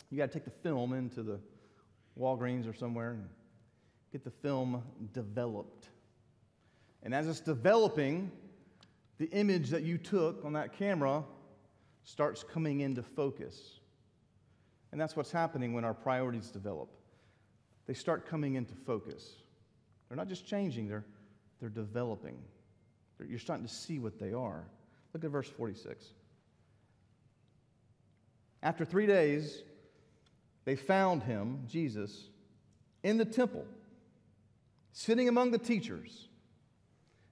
you 0.10 0.18
got 0.18 0.32
to 0.32 0.40
take 0.40 0.46
the 0.46 0.52
film 0.52 0.94
into 0.94 1.24
the 1.24 1.40
Walgreens 2.18 2.70
or 2.70 2.74
somewhere 2.74 3.12
and 3.12 3.28
get 4.12 4.24
the 4.24 4.32
film 4.32 4.84
developed. 5.14 5.90
And 7.04 7.14
as 7.14 7.28
it's 7.28 7.40
developing, 7.40 8.32
the 9.18 9.30
image 9.32 9.70
that 9.70 9.84
you 9.84 9.98
took 9.98 10.46
on 10.46 10.54
that 10.54 10.72
camera 10.72 11.24
starts 12.04 12.44
coming 12.44 12.82
into 12.82 13.04
focus. 13.04 13.80
And 14.92 15.02
that's 15.02 15.16
what's 15.16 15.32
happening 15.32 15.74
when 15.74 15.84
our 15.84 15.94
priorities 15.94 16.50
develop. 16.50 16.90
They 17.88 17.94
start 17.94 18.28
coming 18.28 18.56
into 18.56 18.74
focus. 18.74 19.34
They're 20.08 20.18
not 20.18 20.28
just 20.28 20.46
changing, 20.46 20.88
they're, 20.88 21.06
they're 21.60 21.70
developing. 21.70 22.38
You're 23.26 23.40
starting 23.40 23.66
to 23.66 23.74
see 23.74 24.00
what 24.00 24.20
they 24.20 24.34
are. 24.34 24.66
Look 25.14 25.24
at 25.24 25.32
verse 25.32 25.48
46. 25.48 26.06
After 28.62 28.84
three 28.84 29.06
days, 29.06 29.64
they 30.66 30.76
found 30.76 31.24
him, 31.24 31.64
Jesus, 31.68 32.30
in 33.04 33.18
the 33.18 33.26
temple, 33.26 33.66
sitting 34.92 35.30
among 35.30 35.52
the 35.52 35.60
teachers, 35.60 36.28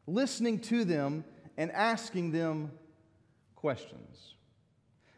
listening 0.05 0.59
to 0.59 0.85
them 0.85 1.25
and 1.57 1.71
asking 1.71 2.31
them 2.31 2.71
questions. 3.55 4.35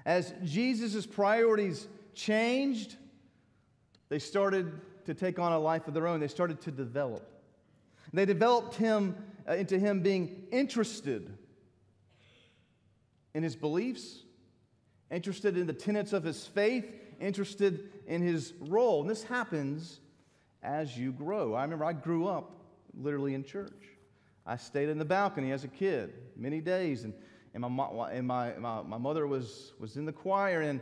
As 0.06 0.34
Jesus' 0.44 1.06
priorities 1.06 1.88
changed, 2.14 2.96
they 4.10 4.20
started 4.20 4.72
to 5.06 5.14
take 5.14 5.40
on 5.40 5.52
a 5.52 5.60
life 5.60 5.88
of 5.88 5.94
their 5.94 6.08
own. 6.08 6.20
They 6.20 6.28
started 6.28 6.62
to 6.62 6.72
develop. 6.72 7.28
They 8.14 8.26
developed 8.26 8.76
him 8.76 9.16
uh, 9.48 9.54
into 9.54 9.78
him 9.80 10.02
being 10.02 10.44
interested 10.52 11.32
in 13.34 13.44
his 13.44 13.56
beliefs, 13.56 14.24
interested 15.12 15.58
in 15.58 15.68
the 15.68 15.74
tenets 15.74 16.14
of 16.14 16.24
his 16.24 16.46
faith, 16.46 16.86
interested 17.20 17.90
in 18.08 18.22
his 18.22 18.54
role. 18.60 19.02
And 19.02 19.10
this 19.10 19.24
happens 19.24 20.00
as 20.64 20.98
you 20.98 21.12
grow. 21.12 21.54
I 21.54 21.64
remember 21.64 21.86
I 21.86 21.94
grew 21.94 22.28
up 22.28 22.52
literally 22.98 23.34
in 23.34 23.44
church. 23.44 23.72
I 24.46 24.58
stayed 24.58 24.90
in 24.90 24.98
the 24.98 25.06
balcony 25.06 25.52
as 25.52 25.64
a 25.64 25.68
kid 25.68 26.14
many 26.36 26.62
days, 26.62 27.04
and, 27.04 27.14
and, 27.54 27.64
my, 27.64 28.12
and 28.12 28.28
my, 28.28 28.54
my, 28.54 28.82
my 28.84 28.98
mother 28.98 29.28
was, 29.28 29.74
was 29.80 29.98
in 29.98 30.06
the 30.06 30.14
choir. 30.14 30.62
And 30.62 30.80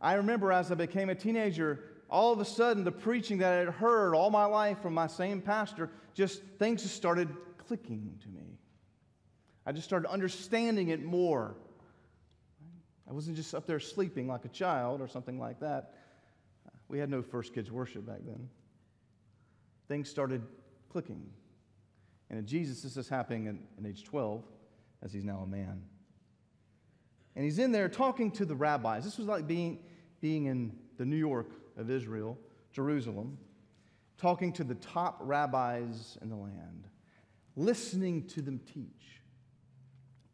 I 0.00 0.14
remember 0.14 0.52
as 0.52 0.70
I 0.70 0.74
became 0.74 1.08
a 1.08 1.14
teenager, 1.14 1.80
all 2.08 2.32
of 2.32 2.40
a 2.40 2.44
sudden, 2.44 2.84
the 2.84 2.92
preaching 2.92 3.38
that 3.38 3.52
I 3.52 3.56
had 3.56 3.68
heard 3.68 4.14
all 4.14 4.30
my 4.30 4.44
life 4.44 4.80
from 4.80 4.94
my 4.94 5.06
same 5.06 5.40
pastor, 5.40 5.90
just 6.14 6.42
things 6.58 6.82
just 6.82 6.94
started 6.94 7.28
clicking 7.66 8.18
to 8.22 8.28
me. 8.28 8.58
I 9.64 9.72
just 9.72 9.86
started 9.86 10.08
understanding 10.08 10.88
it 10.88 11.02
more. 11.02 11.56
I 13.08 13.12
wasn't 13.12 13.36
just 13.36 13.54
up 13.54 13.66
there 13.66 13.80
sleeping 13.80 14.28
like 14.28 14.44
a 14.44 14.48
child 14.48 15.00
or 15.00 15.08
something 15.08 15.38
like 15.38 15.60
that. 15.60 15.94
We 16.88 16.98
had 16.98 17.10
no 17.10 17.22
first 17.22 17.52
kids 17.52 17.70
worship 17.70 18.06
back 18.06 18.20
then. 18.24 18.48
Things 19.88 20.08
started 20.08 20.42
clicking. 20.88 21.28
And 22.30 22.38
in 22.38 22.46
Jesus, 22.46 22.82
this 22.82 22.96
is 22.96 23.08
happening 23.08 23.46
in, 23.46 23.60
in 23.78 23.86
age 23.86 24.04
12 24.04 24.44
as 25.02 25.12
he's 25.12 25.24
now 25.24 25.38
a 25.38 25.46
man. 25.46 25.82
And 27.34 27.44
he's 27.44 27.58
in 27.58 27.72
there 27.72 27.88
talking 27.88 28.30
to 28.32 28.44
the 28.44 28.54
rabbis. 28.54 29.04
This 29.04 29.18
was 29.18 29.26
like 29.26 29.46
being, 29.46 29.80
being 30.20 30.46
in 30.46 30.72
the 30.96 31.04
New 31.04 31.16
York 31.16 31.50
of 31.76 31.90
Israel, 31.90 32.38
Jerusalem, 32.72 33.38
talking 34.18 34.52
to 34.54 34.64
the 34.64 34.74
top 34.76 35.18
rabbis 35.20 36.18
in 36.22 36.28
the 36.28 36.36
land, 36.36 36.88
listening 37.54 38.26
to 38.28 38.42
them 38.42 38.60
teach, 38.72 39.20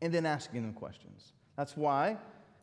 and 0.00 0.12
then 0.12 0.26
asking 0.26 0.62
them 0.62 0.72
questions. 0.72 1.32
That's 1.56 1.76
why 1.76 2.16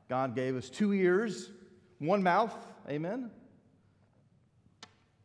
God 0.09 0.36
gave 0.36 0.55
us 0.55 0.69
two 0.69 0.93
ears, 0.93 1.51
one 2.00 2.24
mouth, 2.24 2.55
amen? 2.89 3.29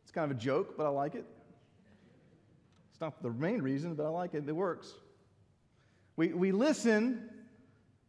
It's 0.03 0.11
kind 0.11 0.29
of 0.29 0.37
a 0.37 0.39
joke, 0.39 0.75
but 0.77 0.85
I 0.85 0.89
like 0.89 1.15
it. 1.15 1.25
It's 2.91 3.01
not 3.01 3.21
the 3.21 3.31
main 3.31 3.61
reason, 3.61 3.95
but 3.95 4.05
I 4.05 4.09
like 4.09 4.33
it. 4.33 4.47
It 4.47 4.55
works. 4.55 4.93
We, 6.15 6.29
we 6.29 6.53
listen 6.53 7.29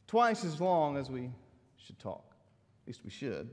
twice 0.07 0.45
as 0.45 0.61
long 0.61 0.97
as 0.97 1.11
we 1.11 1.31
should 1.77 1.99
talk. 1.99 2.25
At 2.83 2.89
least 2.89 3.01
we 3.05 3.11
should. 3.11 3.51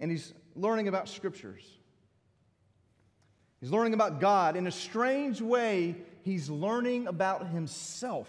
And 0.00 0.10
he's 0.10 0.32
learning 0.54 0.88
about 0.88 1.08
scriptures. 1.08 1.64
He's 3.60 3.70
learning 3.70 3.94
about 3.94 4.20
God. 4.20 4.56
In 4.56 4.66
a 4.66 4.72
strange 4.72 5.40
way, 5.40 5.96
he's 6.22 6.48
learning 6.48 7.08
about 7.08 7.48
himself, 7.48 8.28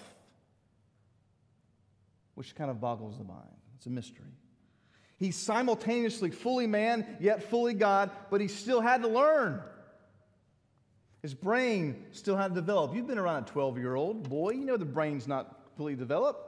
which 2.36 2.56
kind 2.56 2.72
of 2.72 2.82
boggles 2.82 3.18
the 3.18 3.24
mind. 3.24 3.48
It's 3.78 3.86
a 3.86 3.92
mystery. 3.92 4.26
He's 5.18 5.36
simultaneously 5.36 6.32
fully 6.32 6.66
man, 6.66 7.18
yet 7.20 7.44
fully 7.44 7.74
God, 7.74 8.10
but 8.32 8.42
he 8.42 8.48
still 8.48 8.82
had 8.82 9.02
to 9.02 9.08
learn. 9.08 9.62
His 11.22 11.34
brain 11.34 12.06
still 12.12 12.38
had 12.38 12.50
to 12.50 12.56
develop. 12.56 12.96
You've 12.96 13.08
been 13.08 13.18
around 13.18 13.44
a 13.44 13.48
12 13.48 13.78
year 13.78 13.96
old 13.96 14.30
boy, 14.30 14.52
you 14.52 14.66
know 14.66 14.78
the 14.78 14.86
brain's 14.86 15.28
not 15.28 15.66
completely 15.66 16.00
developed. 16.00 16.46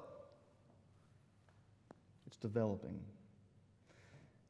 It's 2.27 2.37
developing. 2.37 3.01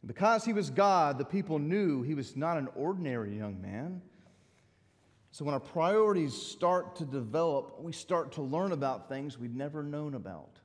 Because 0.05 0.43
he 0.43 0.53
was 0.53 0.69
God, 0.69 1.17
the 1.17 1.25
people 1.25 1.59
knew 1.59 2.01
he 2.01 2.15
was 2.15 2.35
not 2.35 2.57
an 2.57 2.67
ordinary 2.75 3.37
young 3.37 3.61
man. 3.61 4.01
So 5.31 5.45
when 5.45 5.53
our 5.53 5.59
priorities 5.59 6.33
start 6.33 6.95
to 6.97 7.05
develop, 7.05 7.79
we 7.79 7.93
start 7.93 8.33
to 8.33 8.41
learn 8.41 8.71
about 8.71 9.07
things 9.07 9.37
we'd 9.37 9.55
never 9.55 9.83
known 9.83 10.15
about. 10.15 10.59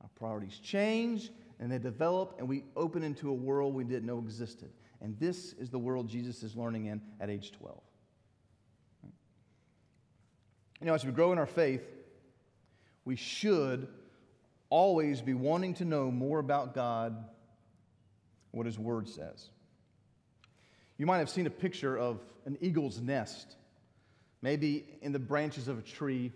Our 0.00 0.08
priorities 0.14 0.58
change 0.58 1.30
and 1.60 1.70
they 1.70 1.78
develop, 1.78 2.36
and 2.38 2.48
we 2.48 2.64
open 2.76 3.02
into 3.02 3.30
a 3.30 3.34
world 3.34 3.74
we 3.74 3.84
didn't 3.84 4.06
know 4.06 4.18
existed. 4.18 4.70
And 5.00 5.18
this 5.18 5.52
is 5.54 5.70
the 5.70 5.78
world 5.78 6.08
Jesus 6.08 6.42
is 6.42 6.56
learning 6.56 6.86
in 6.86 7.00
at 7.20 7.30
age 7.30 7.52
12. 7.52 7.80
You 10.80 10.86
know, 10.86 10.94
as 10.94 11.04
we 11.04 11.10
grow 11.10 11.32
in 11.32 11.38
our 11.38 11.46
faith, 11.46 11.82
we 13.04 13.16
should 13.16 13.88
always 14.70 15.20
be 15.20 15.34
wanting 15.34 15.74
to 15.74 15.84
know 15.84 16.10
more 16.10 16.38
about 16.38 16.74
God, 16.74 17.24
what 18.50 18.66
His 18.66 18.78
Word 18.78 19.08
says. 19.08 19.48
You 20.96 21.06
might 21.06 21.18
have 21.18 21.30
seen 21.30 21.46
a 21.46 21.50
picture 21.50 21.96
of 21.96 22.20
an 22.44 22.58
eagle's 22.60 23.00
nest, 23.00 23.56
maybe 24.42 24.84
in 25.00 25.12
the 25.12 25.18
branches 25.18 25.68
of 25.68 25.78
a 25.78 25.82
tree 25.82 26.32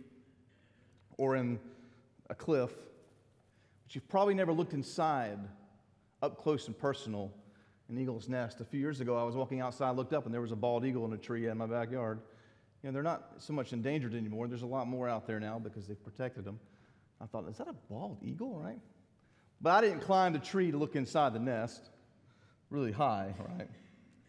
or 1.18 1.36
in 1.36 1.58
a 2.30 2.34
cliff, 2.34 2.70
but 3.82 3.94
you've 3.94 4.08
probably 4.08 4.34
never 4.34 4.52
looked 4.52 4.72
inside 4.72 5.38
up 6.22 6.38
close 6.38 6.66
and 6.66 6.78
personal 6.78 7.32
an 7.88 7.98
eagle's 7.98 8.28
nest. 8.28 8.60
A 8.60 8.64
few 8.64 8.80
years 8.80 9.00
ago, 9.00 9.16
I 9.16 9.24
was 9.24 9.34
walking 9.34 9.60
outside, 9.60 9.96
looked 9.96 10.12
up, 10.12 10.24
and 10.24 10.32
there 10.32 10.40
was 10.40 10.52
a 10.52 10.56
bald 10.56 10.84
eagle 10.84 11.04
in 11.04 11.12
a 11.12 11.18
tree 11.18 11.46
in 11.46 11.58
my 11.58 11.66
backyard. 11.66 12.20
You 12.82 12.88
know, 12.88 12.94
they're 12.94 13.02
not 13.02 13.34
so 13.38 13.52
much 13.52 13.72
endangered 13.72 14.14
anymore. 14.14 14.48
There's 14.48 14.62
a 14.62 14.66
lot 14.66 14.86
more 14.88 15.08
out 15.08 15.26
there 15.26 15.38
now 15.38 15.58
because 15.58 15.86
they've 15.86 16.02
protected 16.02 16.44
them. 16.44 16.58
I 17.20 17.26
thought, 17.26 17.48
is 17.48 17.58
that 17.58 17.68
a 17.68 17.74
bald 17.90 18.18
eagle, 18.22 18.58
right? 18.58 18.78
But 19.60 19.70
I 19.70 19.80
didn't 19.82 20.00
climb 20.00 20.32
the 20.32 20.38
tree 20.38 20.70
to 20.70 20.76
look 20.76 20.96
inside 20.96 21.34
the 21.34 21.38
nest, 21.38 21.90
really 22.72 22.92
high, 22.92 23.34
right? 23.38 23.68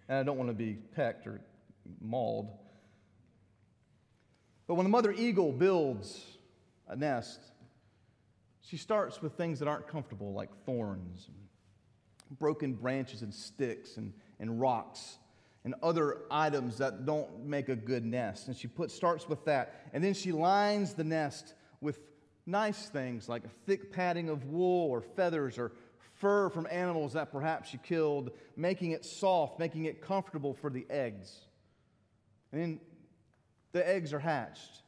And 0.10 0.18
I 0.20 0.24
don't 0.24 0.38
want 0.38 0.50
to 0.50 0.54
be 0.54 0.74
pecked 0.74 1.26
or 1.26 1.42
mauled. 2.02 2.50
But 4.68 4.76
when 4.76 4.86
the 4.86 4.90
mother 4.90 5.12
eagle 5.12 5.52
builds 5.52 6.22
a 6.88 6.96
nest, 6.96 7.40
she 8.62 8.78
starts 8.78 9.22
with 9.22 9.34
things 9.34 9.60
that 9.60 9.68
aren't 9.68 9.88
comfortable, 9.88 10.34
like 10.34 10.50
thorns, 10.66 11.30
broken 12.40 12.74
branches, 12.74 13.22
and 13.22 13.34
sticks, 13.34 13.98
and, 13.98 14.14
and 14.40 14.60
rocks 14.60 15.18
and 15.66 15.76
other 15.82 16.18
items 16.30 16.78
that 16.78 17.06
don't 17.06 17.46
make 17.46 17.70
a 17.70 17.76
good 17.76 18.06
nest. 18.06 18.48
And 18.48 18.58
she 18.58 18.68
put, 18.68 18.92
starts 18.92 19.28
with 19.30 19.46
that. 19.46 19.90
And 19.94 20.04
then 20.04 20.14
she 20.14 20.32
lines 20.32 20.94
the 20.94 21.04
nest 21.04 21.54
with 21.80 22.00
nice 22.46 22.88
things 22.90 23.30
like 23.30 23.46
a 23.46 23.50
thick 23.66 23.92
padding 23.92 24.30
of 24.30 24.46
wool 24.46 24.90
or 24.90 25.02
feathers 25.02 25.58
or 25.58 25.72
fur 26.24 26.50
from 26.50 26.66
animals 26.72 27.12
that 27.14 27.34
perhaps 27.34 27.70
she 27.70 27.78
killed, 27.78 28.32
making 28.56 28.92
it 28.92 29.04
soft, 29.04 29.60
making 29.60 29.84
it 29.86 30.02
comfortable 30.02 30.54
for 30.54 30.70
the 30.70 30.86
eggs. 30.90 31.38
And 32.54 32.62
then 32.62 32.80
the 33.74 33.86
eggs 33.86 34.14
are 34.14 34.20
hatched. 34.20 34.84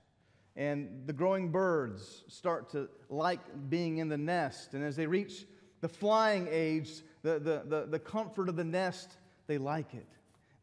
And 0.56 1.04
the 1.06 1.12
growing 1.12 1.52
birds 1.52 2.24
start 2.30 2.70
to 2.70 2.88
like 3.10 3.42
being 3.70 3.98
in 3.98 4.08
the 4.08 4.18
nest. 4.18 4.76
And 4.76 4.82
as 4.82 4.96
they 4.96 5.08
reach 5.08 5.46
the 5.82 5.90
flying 5.90 6.48
age, 6.50 7.02
the, 7.22 7.38
the, 7.38 7.64
the, 7.68 7.86
the 7.90 8.00
comfort 8.00 8.48
of 8.48 8.56
the 8.56 8.64
nest, 8.64 9.18
they 9.48 9.58
like 9.58 9.94
it. 9.94 10.08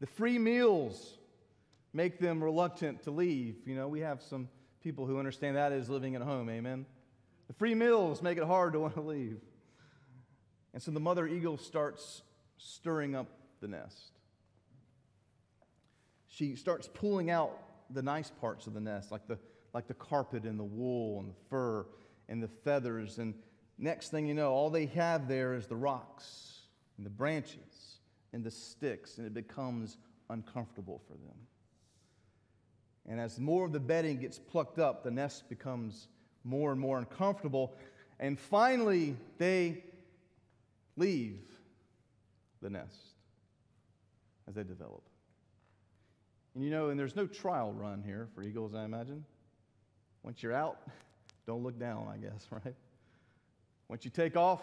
The 0.01 0.07
free 0.07 0.39
meals 0.39 1.19
make 1.93 2.19
them 2.19 2.43
reluctant 2.43 3.03
to 3.03 3.11
leave. 3.11 3.57
You 3.67 3.75
know, 3.75 3.89
we 3.89 4.01
have 4.01 4.23
some 4.23 4.49
people 4.83 5.05
who 5.05 5.19
understand 5.19 5.57
that 5.57 5.71
as 5.71 5.91
living 5.91 6.17
at 6.17 6.23
home. 6.23 6.49
Amen. 6.49 6.87
The 7.49 7.53
free 7.53 7.75
meals 7.75 8.23
make 8.23 8.39
it 8.39 8.45
hard 8.45 8.73
to 8.73 8.81
want 8.81 8.95
to 8.95 9.01
leave. 9.03 9.37
And 10.75 10.83
so 10.83 10.91
the 10.91 11.01
mother 11.01 11.27
eagle 11.27 11.59
starts 11.59 12.23
stirring 12.57 13.15
up 13.15 13.29
the 13.61 13.69
nest. 13.69 14.13
She 16.29 16.57
starts 16.57 16.89
pulling 16.93 17.31
out 17.31 17.53
the 17.91 18.03
nice 18.03 18.31
parts 18.41 18.67
of 18.67 18.75
the 18.75 18.81
nest, 18.81 19.13
like 19.13 19.27
the, 19.27 19.39
like 19.75 19.87
the 19.87 19.95
carpet 19.95 20.45
and 20.45 20.59
the 20.59 20.65
wool 20.65 21.21
and 21.21 21.29
the 21.29 21.37
fur 21.51 21.87
and 22.29 22.43
the 22.43 22.49
feathers. 22.49 23.19
And 23.19 23.35
next 23.79 24.11
thing 24.11 24.27
you 24.27 24.35
know, 24.35 24.51
all 24.51 24.71
they 24.71 24.87
have 24.87 25.29
there 25.29 25.55
is 25.55 25.67
the 25.67 25.77
rocks 25.77 26.61
and 26.97 27.05
the 27.05 27.11
branches 27.11 27.99
and 28.33 28.43
the 28.43 28.51
sticks, 28.51 29.19
and 29.19 29.27
it 29.27 29.35
becomes 29.35 29.99
uncomfortable 30.31 31.03
for 31.07 31.13
them. 31.13 31.37
And 33.09 33.21
as 33.21 33.39
more 33.39 33.67
of 33.67 33.73
the 33.73 33.81
bedding 33.81 34.19
gets 34.21 34.39
plucked 34.39 34.79
up, 34.79 35.03
the 35.05 35.11
nest 35.11 35.49
becomes 35.49 36.09
more 36.45 36.73
and 36.73 36.81
more 36.81 36.99
uncomfortable. 36.99 37.75
And 38.19 38.39
finally, 38.39 39.17
they 39.39 39.85
leave 40.97 41.41
the 42.61 42.71
nest 42.71 43.17
as 44.49 44.55
they 44.55 44.63
develop. 44.63 45.03
And 46.55 46.63
you 46.63 46.71
know, 46.71 46.91
and 46.91 46.99
there's 46.99 47.17
no 47.17 47.27
trial 47.27 47.73
run 47.73 48.03
here 48.05 48.29
for 48.35 48.43
eagles, 48.43 48.75
I 48.75 48.85
imagine. 48.85 49.25
Once 50.23 50.43
you're 50.43 50.53
out, 50.53 50.79
don't 51.47 51.63
look 51.63 51.79
down, 51.79 52.09
I 52.13 52.17
guess, 52.19 52.47
right? 52.51 52.75
Once 53.89 54.05
you 54.05 54.11
take 54.11 54.37
off, 54.37 54.63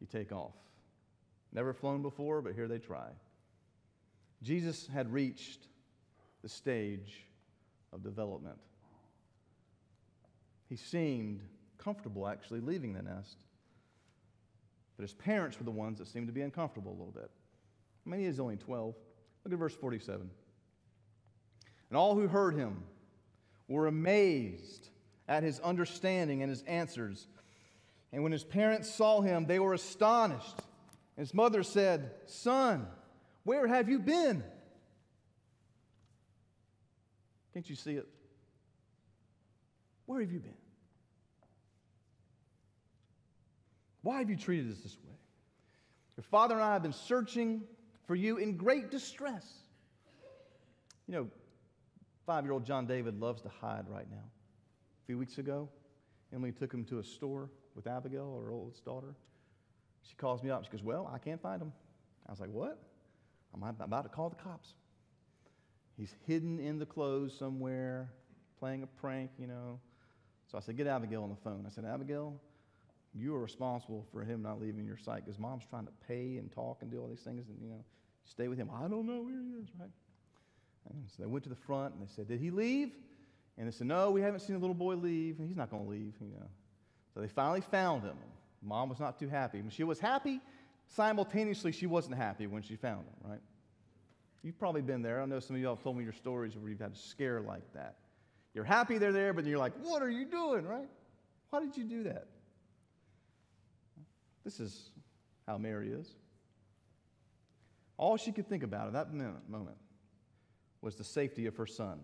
you 0.00 0.06
take 0.10 0.32
off. 0.32 0.54
Never 1.52 1.72
flown 1.72 2.02
before, 2.02 2.40
but 2.40 2.54
here 2.54 2.66
they 2.66 2.78
try. 2.78 3.08
Jesus 4.42 4.88
had 4.92 5.12
reached 5.12 5.66
the 6.42 6.48
stage 6.48 7.26
of 7.92 8.02
development. 8.02 8.58
He 10.68 10.76
seemed 10.76 11.42
comfortable 11.78 12.26
actually 12.26 12.60
leaving 12.60 12.94
the 12.94 13.02
nest. 13.02 13.36
But 14.96 15.02
his 15.02 15.14
parents 15.14 15.58
were 15.58 15.64
the 15.64 15.70
ones 15.70 15.98
that 15.98 16.08
seemed 16.08 16.26
to 16.26 16.32
be 16.32 16.42
uncomfortable 16.42 16.92
a 16.92 16.98
little 16.98 17.12
bit. 17.12 17.30
I 18.06 18.10
mean, 18.10 18.20
he 18.20 18.26
is 18.26 18.40
only 18.40 18.56
12. 18.56 18.94
Look 19.44 19.52
at 19.52 19.58
verse 19.58 19.74
47. 19.74 20.30
And 21.88 21.96
all 21.96 22.14
who 22.14 22.28
heard 22.28 22.54
him 22.54 22.84
were 23.68 23.86
amazed 23.86 24.88
at 25.28 25.42
his 25.42 25.60
understanding 25.60 26.42
and 26.42 26.50
his 26.50 26.62
answers. 26.62 27.26
And 28.12 28.22
when 28.22 28.32
his 28.32 28.44
parents 28.44 28.92
saw 28.92 29.20
him, 29.20 29.46
they 29.46 29.58
were 29.58 29.74
astonished. 29.74 30.58
And 31.16 31.26
his 31.26 31.34
mother 31.34 31.62
said, 31.62 32.10
Son, 32.26 32.86
where 33.44 33.66
have 33.66 33.88
you 33.88 33.98
been? 33.98 34.42
Can't 37.52 37.68
you 37.68 37.76
see 37.76 37.94
it? 37.94 38.08
Where 40.06 40.20
have 40.20 40.32
you 40.32 40.40
been? 40.40 40.54
Why 44.02 44.18
have 44.18 44.28
you 44.28 44.36
treated 44.36 44.70
us 44.70 44.78
this 44.78 44.96
way? 45.04 45.14
Your 46.16 46.24
father 46.24 46.56
and 46.56 46.64
I 46.64 46.72
have 46.74 46.82
been 46.82 46.92
searching 46.92 47.62
for 48.06 48.14
you 48.14 48.36
in 48.36 48.56
great 48.56 48.90
distress. 48.90 49.46
You 51.06 51.14
know, 51.14 51.28
five 52.26 52.44
year 52.44 52.52
old 52.52 52.64
John 52.64 52.86
David 52.86 53.18
loves 53.18 53.42
to 53.42 53.48
hide 53.48 53.88
right 53.88 54.10
now. 54.10 54.16
A 54.16 55.06
few 55.06 55.18
weeks 55.18 55.38
ago, 55.38 55.68
Emily 56.32 56.52
took 56.52 56.72
him 56.72 56.84
to 56.86 56.98
a 56.98 57.04
store 57.04 57.50
with 57.74 57.86
Abigail, 57.86 58.34
our 58.36 58.50
oldest 58.52 58.84
daughter. 58.84 59.14
She 60.02 60.14
calls 60.16 60.42
me 60.42 60.50
up. 60.50 60.64
She 60.64 60.70
goes, 60.70 60.82
Well, 60.82 61.10
I 61.12 61.18
can't 61.18 61.40
find 61.40 61.62
him. 61.62 61.72
I 62.26 62.30
was 62.32 62.40
like, 62.40 62.50
What? 62.50 62.78
I'm 63.54 63.62
about 63.62 64.02
to 64.04 64.08
call 64.08 64.30
the 64.30 64.36
cops. 64.36 64.74
He's 65.96 66.14
hidden 66.26 66.58
in 66.58 66.78
the 66.78 66.86
clothes 66.86 67.36
somewhere, 67.38 68.10
playing 68.58 68.82
a 68.82 68.86
prank, 68.86 69.30
you 69.38 69.46
know. 69.46 69.78
So 70.50 70.58
I 70.58 70.60
said, 70.60 70.76
Get 70.76 70.86
Abigail 70.86 71.22
on 71.22 71.30
the 71.30 71.36
phone. 71.36 71.64
I 71.66 71.70
said, 71.70 71.84
Abigail, 71.84 72.40
you 73.14 73.34
are 73.34 73.40
responsible 73.40 74.06
for 74.12 74.22
him 74.22 74.42
not 74.42 74.60
leaving 74.60 74.86
your 74.86 74.96
sight 74.96 75.24
because 75.24 75.38
mom's 75.38 75.64
trying 75.68 75.84
to 75.84 75.92
pay 76.06 76.38
and 76.38 76.50
talk 76.50 76.78
and 76.80 76.90
do 76.90 77.00
all 77.00 77.08
these 77.08 77.20
things 77.20 77.48
and, 77.48 77.58
you 77.60 77.68
know, 77.68 77.84
stay 78.24 78.48
with 78.48 78.58
him. 78.58 78.70
I 78.74 78.88
don't 78.88 79.06
know 79.06 79.22
where 79.22 79.40
he 79.40 79.62
is, 79.62 79.68
right? 79.78 79.90
And 80.90 81.04
so 81.08 81.22
they 81.22 81.26
went 81.26 81.44
to 81.44 81.50
the 81.50 81.56
front 81.56 81.94
and 81.94 82.02
they 82.02 82.10
said, 82.12 82.28
Did 82.28 82.40
he 82.40 82.50
leave? 82.50 82.92
And 83.58 83.66
they 83.66 83.70
said, 83.72 83.86
No, 83.86 84.10
we 84.10 84.20
haven't 84.22 84.40
seen 84.40 84.54
the 84.54 84.60
little 84.60 84.74
boy 84.74 84.94
leave. 84.94 85.36
He's 85.46 85.56
not 85.56 85.70
going 85.70 85.84
to 85.84 85.90
leave, 85.90 86.14
you 86.20 86.34
know. 86.38 86.46
So 87.14 87.20
they 87.20 87.28
finally 87.28 87.60
found 87.60 88.02
him. 88.02 88.16
Mom 88.62 88.88
was 88.88 88.98
not 88.98 89.18
too 89.18 89.28
happy. 89.28 89.60
When 89.60 89.70
she 89.70 89.84
was 89.84 89.98
happy, 89.98 90.40
simultaneously, 90.88 91.72
she 91.72 91.86
wasn't 91.86 92.16
happy 92.16 92.46
when 92.46 92.62
she 92.62 92.76
found 92.76 93.00
him, 93.00 93.30
right? 93.30 93.40
You've 94.42 94.58
probably 94.58 94.82
been 94.82 95.02
there. 95.02 95.20
I 95.20 95.26
know 95.26 95.40
some 95.40 95.56
of 95.56 95.62
you 95.62 95.68
have 95.68 95.82
told 95.82 95.96
me 95.96 96.04
your 96.04 96.12
stories 96.12 96.56
where 96.56 96.68
you've 96.70 96.80
had 96.80 96.92
a 96.92 96.96
scare 96.96 97.40
like 97.40 97.72
that. 97.74 97.96
You're 98.54 98.64
happy 98.64 98.98
they're 98.98 99.12
there, 99.12 99.32
but 99.32 99.44
then 99.44 99.50
you're 99.50 99.58
like, 99.58 99.72
what 99.82 100.02
are 100.02 100.10
you 100.10 100.24
doing, 100.24 100.66
right? 100.66 100.88
Why 101.50 101.60
did 101.60 101.76
you 101.76 101.84
do 101.84 102.02
that? 102.04 102.26
This 104.44 104.60
is 104.60 104.90
how 105.46 105.58
Mary 105.58 105.90
is. 105.90 106.08
All 107.96 108.16
she 108.16 108.32
could 108.32 108.48
think 108.48 108.62
about 108.62 108.88
at 108.88 108.92
that 108.94 109.12
moment 109.12 109.76
was 110.80 110.96
the 110.96 111.04
safety 111.04 111.46
of 111.46 111.56
her 111.56 111.66
son. 111.66 112.00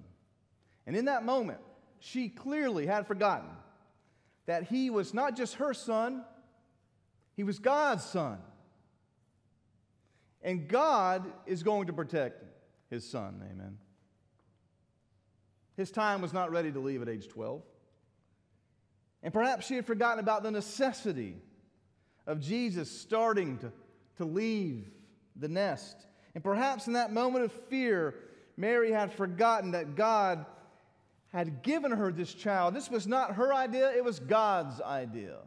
And 0.86 0.96
in 0.96 1.06
that 1.06 1.24
moment, 1.24 1.60
she 1.98 2.28
clearly 2.28 2.86
had 2.86 3.06
forgotten 3.06 3.50
that 4.46 4.64
he 4.64 4.88
was 4.90 5.12
not 5.12 5.36
just 5.36 5.54
her 5.54 5.74
son, 5.74 6.24
he 7.34 7.42
was 7.44 7.58
God's 7.58 8.04
son. 8.04 8.38
And 10.42 10.68
God 10.68 11.26
is 11.46 11.62
going 11.62 11.88
to 11.88 11.92
protect 11.92 12.44
his 12.90 13.08
son. 13.08 13.42
Amen. 13.50 13.78
His 15.76 15.90
time 15.90 16.22
was 16.22 16.32
not 16.32 16.50
ready 16.50 16.70
to 16.72 16.78
leave 16.80 17.02
at 17.02 17.08
age 17.08 17.28
12. 17.28 17.62
And 19.22 19.34
perhaps 19.34 19.66
she 19.66 19.74
had 19.74 19.84
forgotten 19.84 20.20
about 20.20 20.44
the 20.44 20.50
necessity 20.50 21.36
of 22.28 22.40
Jesus 22.40 22.90
starting 22.90 23.56
to, 23.58 23.72
to 24.18 24.24
leave 24.24 24.84
the 25.34 25.48
nest. 25.48 26.06
And 26.34 26.44
perhaps 26.44 26.86
in 26.86 26.92
that 26.92 27.10
moment 27.12 27.46
of 27.46 27.52
fear, 27.52 28.14
Mary 28.56 28.92
had 28.92 29.12
forgotten 29.12 29.72
that 29.72 29.96
God 29.96 30.44
had 31.32 31.62
given 31.62 31.90
her 31.90 32.12
this 32.12 32.32
child. 32.32 32.74
This 32.74 32.90
was 32.90 33.06
not 33.06 33.34
her 33.34 33.52
idea, 33.52 33.90
it 33.96 34.04
was 34.04 34.20
God's 34.20 34.80
idea. 34.82 35.38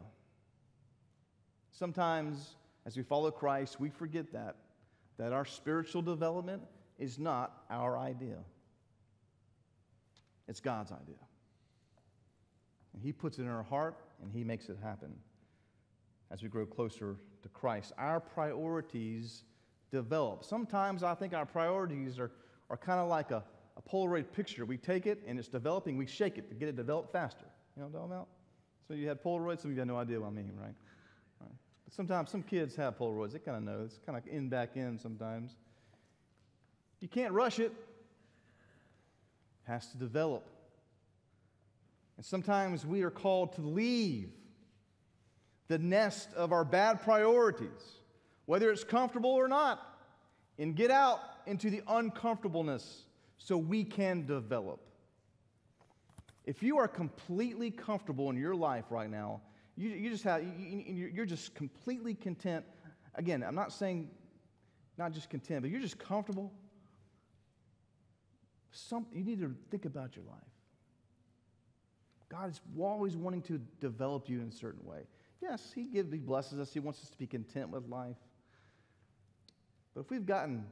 Sometimes, 1.70 2.56
as 2.84 2.96
we 2.96 3.02
follow 3.04 3.30
Christ, 3.30 3.80
we 3.80 3.88
forget 3.88 4.32
that, 4.32 4.56
that 5.18 5.32
our 5.32 5.44
spiritual 5.44 6.02
development 6.02 6.62
is 6.98 7.18
not 7.18 7.62
our 7.70 7.96
idea, 7.96 8.38
it's 10.48 10.60
God's 10.60 10.90
idea. 10.90 11.14
And 12.92 13.02
He 13.02 13.12
puts 13.12 13.38
it 13.38 13.42
in 13.42 13.48
our 13.48 13.62
heart 13.62 13.96
and 14.20 14.32
He 14.32 14.42
makes 14.42 14.68
it 14.68 14.78
happen 14.82 15.14
as 16.32 16.42
we 16.42 16.48
grow 16.48 16.64
closer 16.64 17.16
to 17.42 17.48
Christ. 17.50 17.92
Our 17.98 18.18
priorities 18.18 19.44
develop. 19.90 20.44
Sometimes 20.44 21.02
I 21.02 21.14
think 21.14 21.34
our 21.34 21.44
priorities 21.44 22.18
are, 22.18 22.30
are 22.70 22.76
kind 22.76 22.98
of 22.98 23.08
like 23.08 23.30
a, 23.30 23.44
a 23.76 23.82
Polaroid 23.82 24.32
picture. 24.32 24.64
We 24.64 24.78
take 24.78 25.06
it 25.06 25.22
and 25.26 25.38
it's 25.38 25.48
developing, 25.48 25.98
we 25.98 26.06
shake 26.06 26.38
it 26.38 26.48
to 26.48 26.54
get 26.54 26.68
it 26.68 26.76
developed 26.76 27.12
faster. 27.12 27.44
You 27.76 27.82
know 27.82 27.88
what 27.88 27.98
I'm 27.98 28.02
talking 28.02 28.12
about? 28.12 28.28
So 28.88 28.94
you 28.94 29.08
had 29.08 29.22
Polaroids, 29.22 29.60
some 29.60 29.70
of 29.70 29.76
you 29.76 29.80
have 29.80 29.88
no 29.88 29.96
idea 29.96 30.20
what 30.20 30.28
I 30.28 30.30
mean, 30.30 30.52
right? 30.58 30.74
right. 31.40 31.50
But 31.84 31.94
sometimes 31.94 32.30
some 32.30 32.42
kids 32.42 32.74
have 32.76 32.98
Polaroids. 32.98 33.32
They 33.32 33.38
kind 33.38 33.58
of 33.58 33.62
know. 33.62 33.82
It's 33.84 34.00
kind 34.04 34.16
of 34.16 34.26
in 34.26 34.48
back 34.48 34.76
in 34.76 34.98
sometimes. 34.98 35.52
You 37.00 37.08
can't 37.08 37.32
rush. 37.32 37.58
It 37.58 37.72
has 39.64 39.88
to 39.88 39.98
develop. 39.98 40.48
And 42.16 42.24
sometimes 42.24 42.86
we 42.86 43.02
are 43.02 43.10
called 43.10 43.54
to 43.54 43.60
leave 43.60 44.30
the 45.72 45.78
nest 45.78 46.28
of 46.34 46.52
our 46.52 46.66
bad 46.66 47.00
priorities, 47.00 47.70
whether 48.44 48.70
it's 48.70 48.84
comfortable 48.84 49.30
or 49.30 49.48
not, 49.48 49.80
and 50.58 50.76
get 50.76 50.90
out 50.90 51.18
into 51.46 51.70
the 51.70 51.80
uncomfortableness 51.88 53.04
so 53.38 53.56
we 53.56 53.82
can 53.82 54.26
develop. 54.26 54.80
If 56.44 56.62
you 56.62 56.76
are 56.76 56.86
completely 56.86 57.70
comfortable 57.70 58.28
in 58.28 58.36
your 58.36 58.54
life 58.54 58.84
right 58.90 59.08
now, 59.08 59.40
you, 59.74 59.88
you 59.88 60.10
just 60.10 60.24
have, 60.24 60.42
you, 60.42 61.10
you're 61.10 61.24
just 61.24 61.54
completely 61.54 62.12
content. 62.12 62.66
Again, 63.14 63.42
I'm 63.42 63.54
not 63.54 63.72
saying 63.72 64.10
not 64.98 65.12
just 65.12 65.30
content, 65.30 65.62
but 65.62 65.70
you're 65.70 65.80
just 65.80 65.98
comfortable. 65.98 66.52
Some, 68.72 69.06
you 69.10 69.24
need 69.24 69.40
to 69.40 69.56
think 69.70 69.86
about 69.86 70.16
your 70.16 70.26
life. 70.26 70.38
God 72.28 72.50
is 72.50 72.60
always 72.78 73.16
wanting 73.16 73.40
to 73.42 73.58
develop 73.80 74.28
you 74.28 74.42
in 74.42 74.48
a 74.48 74.52
certain 74.52 74.84
way. 74.84 75.06
Yes, 75.42 75.72
He 75.74 75.84
gives, 75.84 76.12
He 76.12 76.18
blesses 76.18 76.60
us. 76.60 76.72
He 76.72 76.78
wants 76.78 77.02
us 77.02 77.10
to 77.10 77.18
be 77.18 77.26
content 77.26 77.70
with 77.70 77.88
life. 77.88 78.16
But 79.92 80.02
if 80.02 80.10
we've 80.10 80.24
gotten 80.24 80.64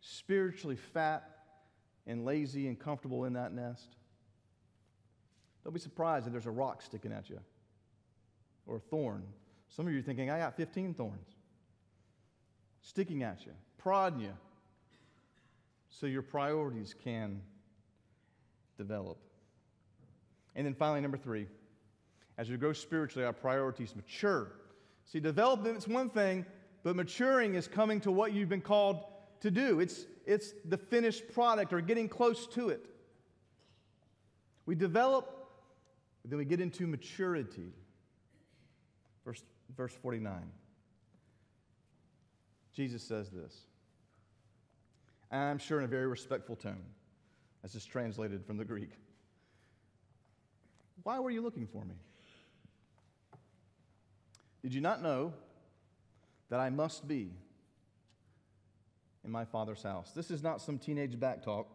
spiritually 0.00 0.76
fat 0.76 1.28
and 2.06 2.24
lazy 2.24 2.68
and 2.68 2.78
comfortable 2.78 3.24
in 3.24 3.32
that 3.34 3.52
nest, 3.52 3.96
don't 5.64 5.72
be 5.74 5.80
surprised 5.80 6.26
if 6.26 6.32
there's 6.32 6.46
a 6.46 6.50
rock 6.50 6.80
sticking 6.80 7.12
at 7.12 7.28
you 7.28 7.40
or 8.66 8.76
a 8.76 8.80
thorn. 8.80 9.24
Some 9.68 9.86
of 9.86 9.92
you 9.92 9.98
are 9.98 10.02
thinking, 10.02 10.30
I 10.30 10.38
got 10.38 10.56
15 10.56 10.94
thorns 10.94 11.28
sticking 12.82 13.22
at 13.22 13.46
you, 13.46 13.52
prodding 13.78 14.20
you, 14.20 14.32
so 15.88 16.06
your 16.06 16.22
priorities 16.22 16.94
can 17.04 17.40
develop. 18.76 19.18
And 20.54 20.66
then 20.66 20.74
finally, 20.74 21.00
number 21.00 21.16
three, 21.16 21.46
as 22.42 22.50
we 22.50 22.56
grow 22.56 22.72
spiritually, 22.72 23.24
our 23.24 23.32
priorities 23.32 23.94
mature. 23.94 24.50
See, 25.04 25.20
development 25.20 25.78
is 25.78 25.86
one 25.86 26.10
thing, 26.10 26.44
but 26.82 26.96
maturing 26.96 27.54
is 27.54 27.68
coming 27.68 28.00
to 28.00 28.10
what 28.10 28.32
you've 28.32 28.48
been 28.48 28.60
called 28.60 29.04
to 29.42 29.50
do. 29.52 29.78
It's, 29.78 30.06
it's 30.26 30.52
the 30.64 30.76
finished 30.76 31.32
product 31.32 31.72
or 31.72 31.80
getting 31.80 32.08
close 32.08 32.48
to 32.48 32.70
it. 32.70 32.84
We 34.66 34.74
develop, 34.74 35.52
then 36.24 36.36
we 36.36 36.44
get 36.44 36.60
into 36.60 36.88
maturity. 36.88 37.70
Verse, 39.24 39.44
verse 39.76 39.94
49. 40.02 40.34
Jesus 42.74 43.04
says 43.04 43.30
this. 43.30 43.56
I'm 45.30 45.58
sure 45.58 45.78
in 45.78 45.84
a 45.84 45.88
very 45.88 46.08
respectful 46.08 46.56
tone, 46.56 46.82
as 47.62 47.76
is 47.76 47.84
translated 47.84 48.44
from 48.44 48.56
the 48.56 48.64
Greek. 48.64 48.90
Why 51.04 51.20
were 51.20 51.30
you 51.30 51.40
looking 51.40 51.68
for 51.68 51.84
me? 51.84 51.94
Did 54.62 54.72
you 54.74 54.80
not 54.80 55.02
know 55.02 55.32
that 56.48 56.60
I 56.60 56.70
must 56.70 57.08
be 57.08 57.32
in 59.24 59.30
my 59.30 59.44
father's 59.44 59.82
house? 59.82 60.12
This 60.12 60.30
is 60.30 60.42
not 60.42 60.60
some 60.60 60.78
teenage 60.78 61.18
back 61.18 61.42
talk. 61.42 61.68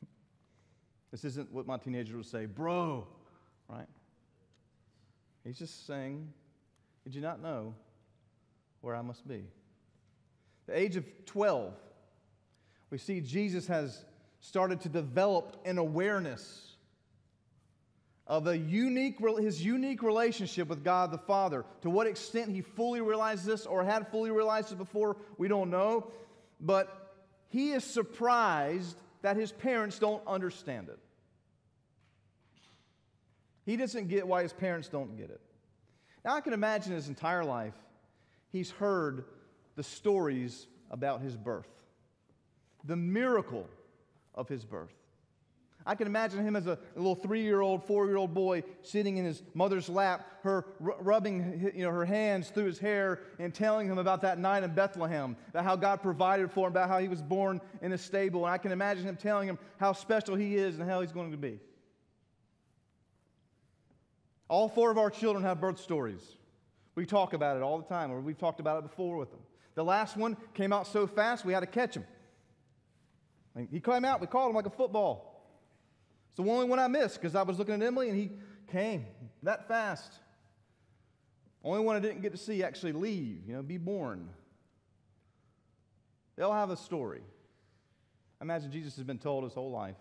this 1.10 1.24
isn't 1.24 1.52
what 1.52 1.66
my 1.66 1.78
teenager 1.78 2.16
would 2.16 2.26
say, 2.26 2.46
bro, 2.46 3.06
right? 3.68 3.88
He's 5.44 5.58
just 5.58 5.86
saying, 5.86 6.32
Did 7.04 7.14
you 7.14 7.20
not 7.20 7.42
know 7.42 7.74
where 8.80 8.94
I 8.94 9.02
must 9.02 9.26
be? 9.26 9.44
The 10.66 10.78
age 10.78 10.94
of 10.94 11.04
12, 11.26 11.74
we 12.90 12.98
see 12.98 13.20
Jesus 13.20 13.66
has 13.66 14.04
started 14.40 14.80
to 14.82 14.88
develop 14.88 15.56
an 15.64 15.78
awareness 15.78 16.71
of 18.32 18.46
a 18.46 18.56
unique, 18.56 19.18
his 19.40 19.62
unique 19.62 20.02
relationship 20.02 20.66
with 20.66 20.82
God 20.82 21.10
the 21.10 21.18
Father. 21.18 21.66
To 21.82 21.90
what 21.90 22.06
extent 22.06 22.50
he 22.50 22.62
fully 22.62 23.02
realized 23.02 23.44
this 23.44 23.66
or 23.66 23.84
had 23.84 24.08
fully 24.08 24.30
realized 24.30 24.72
it 24.72 24.78
before, 24.78 25.18
we 25.36 25.48
don't 25.48 25.68
know. 25.68 26.10
But 26.58 27.14
he 27.50 27.72
is 27.72 27.84
surprised 27.84 28.96
that 29.20 29.36
his 29.36 29.52
parents 29.52 29.98
don't 29.98 30.26
understand 30.26 30.88
it. 30.88 30.98
He 33.66 33.76
doesn't 33.76 34.08
get 34.08 34.26
why 34.26 34.44
his 34.44 34.54
parents 34.54 34.88
don't 34.88 35.14
get 35.14 35.28
it. 35.28 35.42
Now, 36.24 36.34
I 36.34 36.40
can 36.40 36.54
imagine 36.54 36.94
his 36.94 37.08
entire 37.08 37.44
life, 37.44 37.74
he's 38.48 38.70
heard 38.70 39.26
the 39.76 39.82
stories 39.82 40.68
about 40.90 41.20
his 41.20 41.36
birth, 41.36 41.68
the 42.82 42.96
miracle 42.96 43.68
of 44.34 44.48
his 44.48 44.64
birth. 44.64 45.01
I 45.84 45.94
can 45.94 46.06
imagine 46.06 46.46
him 46.46 46.54
as 46.54 46.66
a, 46.66 46.78
little 46.94 47.14
three-year-old, 47.14 47.84
four-year-old 47.84 48.32
boy 48.32 48.62
sitting 48.82 49.16
in 49.16 49.24
his 49.24 49.42
mother's 49.54 49.88
lap, 49.88 50.26
her 50.42 50.66
rubbing 50.78 51.72
you 51.74 51.84
know, 51.84 51.90
her 51.90 52.04
hands 52.04 52.50
through 52.50 52.66
his 52.66 52.78
hair 52.78 53.20
and 53.38 53.52
telling 53.52 53.88
him 53.88 53.98
about 53.98 54.22
that 54.22 54.38
night 54.38 54.62
in 54.62 54.74
Bethlehem, 54.74 55.36
about 55.50 55.64
how 55.64 55.76
God 55.76 56.02
provided 56.02 56.50
for 56.50 56.66
him, 56.66 56.72
about 56.72 56.88
how 56.88 56.98
he 56.98 57.08
was 57.08 57.22
born 57.22 57.60
in 57.80 57.92
a 57.92 57.98
stable. 57.98 58.44
And 58.44 58.54
I 58.54 58.58
can 58.58 58.72
imagine 58.72 59.04
him 59.04 59.16
telling 59.16 59.48
him 59.48 59.58
how 59.78 59.92
special 59.92 60.36
he 60.36 60.56
is 60.56 60.78
and 60.78 60.88
how 60.88 61.00
he's 61.00 61.12
going 61.12 61.32
to 61.32 61.36
be. 61.36 61.58
All 64.48 64.68
four 64.68 64.90
of 64.90 64.98
our 64.98 65.10
children 65.10 65.44
have 65.44 65.60
birth 65.60 65.80
stories. 65.80 66.36
We 66.94 67.06
talk 67.06 67.32
about 67.32 67.56
it 67.56 67.62
all 67.62 67.78
the 67.78 67.88
time, 67.88 68.12
or 68.12 68.20
we've 68.20 68.38
talked 68.38 68.60
about 68.60 68.78
it 68.78 68.82
before 68.82 69.16
with 69.16 69.30
them. 69.30 69.40
The 69.74 69.82
last 69.82 70.16
one 70.16 70.36
came 70.52 70.72
out 70.72 70.86
so 70.86 71.06
fast 71.06 71.44
we 71.44 71.54
had 71.54 71.60
to 71.60 71.66
catch 71.66 71.96
him. 71.96 72.04
He 73.70 73.80
came 73.80 74.04
out, 74.04 74.20
we 74.20 74.26
caught 74.26 74.48
him 74.48 74.54
like 74.54 74.66
a 74.66 74.70
football. 74.70 75.31
It's 76.32 76.38
the 76.38 76.50
only 76.50 76.64
one 76.64 76.78
I 76.78 76.88
missed 76.88 77.20
because 77.20 77.34
I 77.34 77.42
was 77.42 77.58
looking 77.58 77.74
at 77.74 77.82
Emily 77.82 78.08
and 78.08 78.18
he 78.18 78.30
came 78.70 79.04
that 79.42 79.68
fast. 79.68 80.14
Only 81.62 81.84
one 81.84 81.94
I 81.94 82.00
didn't 82.00 82.22
get 82.22 82.32
to 82.32 82.38
see 82.38 82.64
actually 82.64 82.92
leave, 82.92 83.42
you 83.46 83.54
know, 83.54 83.62
be 83.62 83.76
born. 83.76 84.30
They 86.36 86.42
all 86.42 86.54
have 86.54 86.70
a 86.70 86.76
story. 86.76 87.20
Imagine 88.40 88.72
Jesus 88.72 88.96
has 88.96 89.04
been 89.04 89.18
told 89.18 89.44
his 89.44 89.52
whole 89.52 89.70
life 89.70 89.98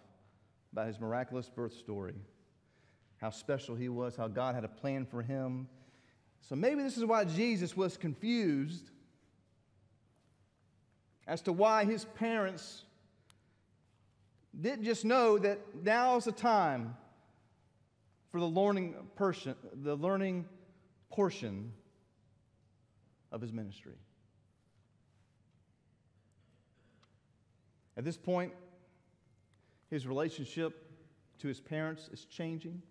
about 0.72 0.88
his 0.88 1.02
miraculous 1.02 1.50
birth 1.50 1.74
story, 1.74 2.16
how 3.18 3.30
special 3.30 3.76
he 3.76 3.90
was, 3.90 4.16
how 4.16 4.30
God 4.30 4.56
had 4.56 4.64
a 4.64 4.70
plan 4.70 5.06
for 5.06 5.22
him. 5.22 5.68
So 6.40 6.56
maybe 6.56 6.82
this 6.82 6.98
is 6.98 7.04
why 7.04 7.26
Jesus 7.26 7.76
was 7.76 7.98
confused 7.98 8.90
as 11.28 11.42
to 11.42 11.52
why 11.52 11.84
his 11.84 12.06
parents 12.06 12.86
didn't 14.60 14.84
just 14.84 15.06
know 15.06 15.38
that 15.38 15.60
now 15.84 16.18
is 16.18 16.26
the 16.26 16.32
time 16.32 16.96
for 18.32 18.40
the 18.40 18.46
learning, 18.46 18.96
person, 19.16 19.56
the 19.74 19.96
learning 19.96 20.46
portion 21.10 21.72
of 23.32 23.42
his 23.42 23.52
ministry. 23.52 23.96
At 27.98 28.06
this 28.06 28.18
point, 28.18 28.54
his 29.90 30.08
relationship 30.08 30.88
to 31.40 31.48
his 31.48 31.60
parents 31.60 32.10
is 32.12 32.26
changing 32.26 32.82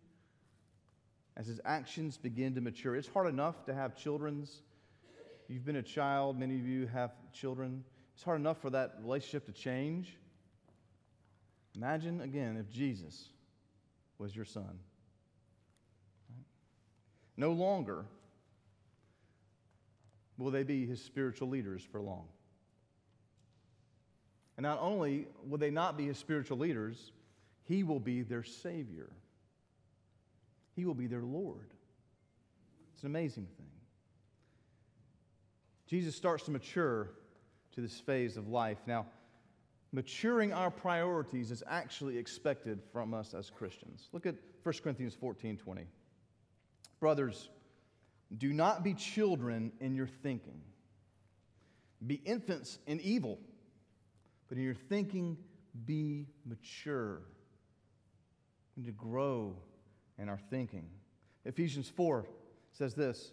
as 1.37 1.47
his 1.47 1.61
actions 1.65 2.19
begin 2.19 2.55
to 2.55 2.61
mature. 2.61 2.97
It's 2.97 3.09
hard 3.09 3.29
enough 3.29 3.65
to 3.65 3.75
have 3.75 3.97
children's. 3.97 4.63
You've 5.49 5.65
been 5.65 5.77
a 5.77 5.83
child, 5.83 6.39
many 6.39 6.57
of 6.57 6.67
you 6.67 6.87
have 6.89 7.13
children. 7.33 7.83
It's 8.15 8.23
hard 8.23 8.41
enough 8.41 8.61
for 8.61 8.71
that 8.71 8.97
relationship 9.03 9.47
to 9.47 9.53
change. 9.53 10.17
Imagine 11.77 12.21
again 12.21 12.57
if 12.57 12.71
Jesus 12.71 13.29
was 14.19 14.35
your 14.35 14.45
son. 14.45 14.79
No 17.37 17.53
longer 17.53 18.05
will 20.37 20.51
they 20.51 20.63
be 20.63 20.87
his 20.87 21.03
spiritual 21.03 21.49
leaders 21.49 21.83
for 21.83 22.01
long. 22.01 22.27
And 24.57 24.65
not 24.65 24.79
only 24.81 25.27
will 25.49 25.59
they 25.59 25.71
not 25.71 25.97
be 25.97 26.07
his 26.07 26.19
spiritual 26.19 26.59
leaders, 26.59 27.13
he 27.65 27.83
will 27.83 28.01
be 28.01 28.23
their 28.23 28.43
Savior. 28.43 29.09
He 30.77 30.85
will 30.85 30.95
be 30.95 31.07
their 31.07 31.23
Lord. 31.23 31.71
It's 32.95 33.03
an 33.03 33.11
amazing 33.11 33.47
thing. 33.57 33.67
Jesus 35.87 36.15
starts 36.15 36.45
to 36.45 36.51
mature 36.51 37.11
to 37.73 37.81
this 37.81 37.99
phase 38.01 38.37
of 38.37 38.49
life. 38.49 38.79
Now, 38.87 39.07
maturing 39.93 40.53
our 40.53 40.71
priorities 40.71 41.51
is 41.51 41.63
actually 41.67 42.19
expected 42.19 42.81
from 42.93 43.13
us 43.15 43.35
as 43.35 43.51
Christians. 43.51 44.09
Look 44.13 44.27
at 44.27 44.37
1 44.63 44.75
Corinthians 44.83 45.15
14 45.15 45.57
20. 45.57 45.87
Brothers, 47.01 47.49
do 48.37 48.53
not 48.53 48.85
be 48.85 48.95
children 48.95 49.73
in 49.81 49.95
your 49.95 50.07
thinking. 50.07 50.61
Be 52.07 52.15
infants 52.25 52.79
in 52.87 53.01
evil, 53.01 53.39
but 54.49 54.59
in 54.59 54.65
your 54.65 54.75
thinking, 54.75 55.37
be 55.85 56.27
mature. 56.47 57.23
We 58.77 58.83
need 58.83 58.87
to 58.87 58.93
grow 58.93 59.57
in 60.19 60.29
our 60.29 60.41
thinking. 60.51 60.89
Ephesians 61.45 61.89
4 61.89 62.27
says 62.73 62.95
this 62.95 63.33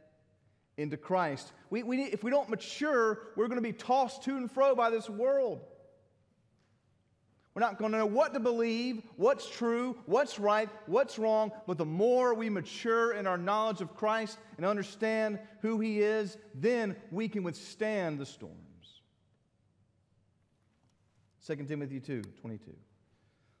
into 0.81 0.97
Christ. 0.97 1.51
We, 1.69 1.83
we, 1.83 2.03
if 2.03 2.23
we 2.23 2.31
don't 2.31 2.49
mature, 2.49 3.19
we're 3.35 3.47
going 3.47 3.57
to 3.57 3.61
be 3.61 3.73
tossed 3.73 4.23
to 4.23 4.37
and 4.37 4.51
fro 4.51 4.75
by 4.75 4.89
this 4.89 5.09
world. 5.09 5.61
We're 7.53 7.61
not 7.61 7.77
going 7.77 7.91
to 7.91 7.97
know 7.97 8.05
what 8.05 8.33
to 8.33 8.39
believe, 8.39 9.01
what's 9.17 9.49
true, 9.49 9.97
what's 10.05 10.39
right, 10.39 10.69
what's 10.85 11.19
wrong, 11.19 11.51
but 11.67 11.77
the 11.77 11.85
more 11.85 12.33
we 12.33 12.49
mature 12.49 13.13
in 13.13 13.27
our 13.27 13.37
knowledge 13.37 13.81
of 13.81 13.93
Christ 13.95 14.37
and 14.55 14.65
understand 14.65 15.37
who 15.61 15.79
He 15.79 15.99
is, 15.99 16.37
then 16.55 16.95
we 17.11 17.27
can 17.27 17.43
withstand 17.43 18.19
the 18.19 18.25
storms. 18.25 18.55
2 21.45 21.55
Timothy 21.67 21.99
2 21.99 22.21
22. 22.39 22.71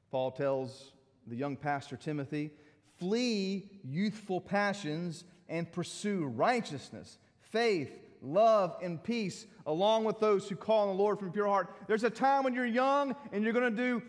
Paul 0.09 0.31
tells 0.31 0.93
the 1.27 1.35
young 1.35 1.57
pastor 1.57 1.97
Timothy, 1.97 2.51
flee 2.97 3.69
youthful 3.83 4.39
passions 4.39 5.25
and 5.51 5.69
pursue 5.71 6.25
righteousness, 6.25 7.19
faith, 7.41 7.91
love, 8.21 8.77
and 8.81 9.03
peace, 9.03 9.45
along 9.67 10.05
with 10.05 10.19
those 10.19 10.47
who 10.47 10.55
call 10.55 10.87
on 10.89 10.95
the 10.95 11.03
Lord 11.03 11.19
from 11.19 11.31
pure 11.31 11.45
heart. 11.45 11.75
There's 11.87 12.05
a 12.05 12.09
time 12.09 12.43
when 12.43 12.55
you're 12.55 12.65
young 12.65 13.15
and 13.31 13.43
you're 13.43 13.53
going 13.53 13.75
to 13.75 13.83
do 13.83 14.01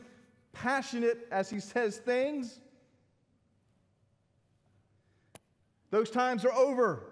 passionate, 0.52 1.26
as 1.30 1.50
he 1.50 1.58
says, 1.58 1.98
things. 1.98 2.60
Those 5.90 6.10
times 6.10 6.44
are 6.44 6.52
over. 6.52 7.02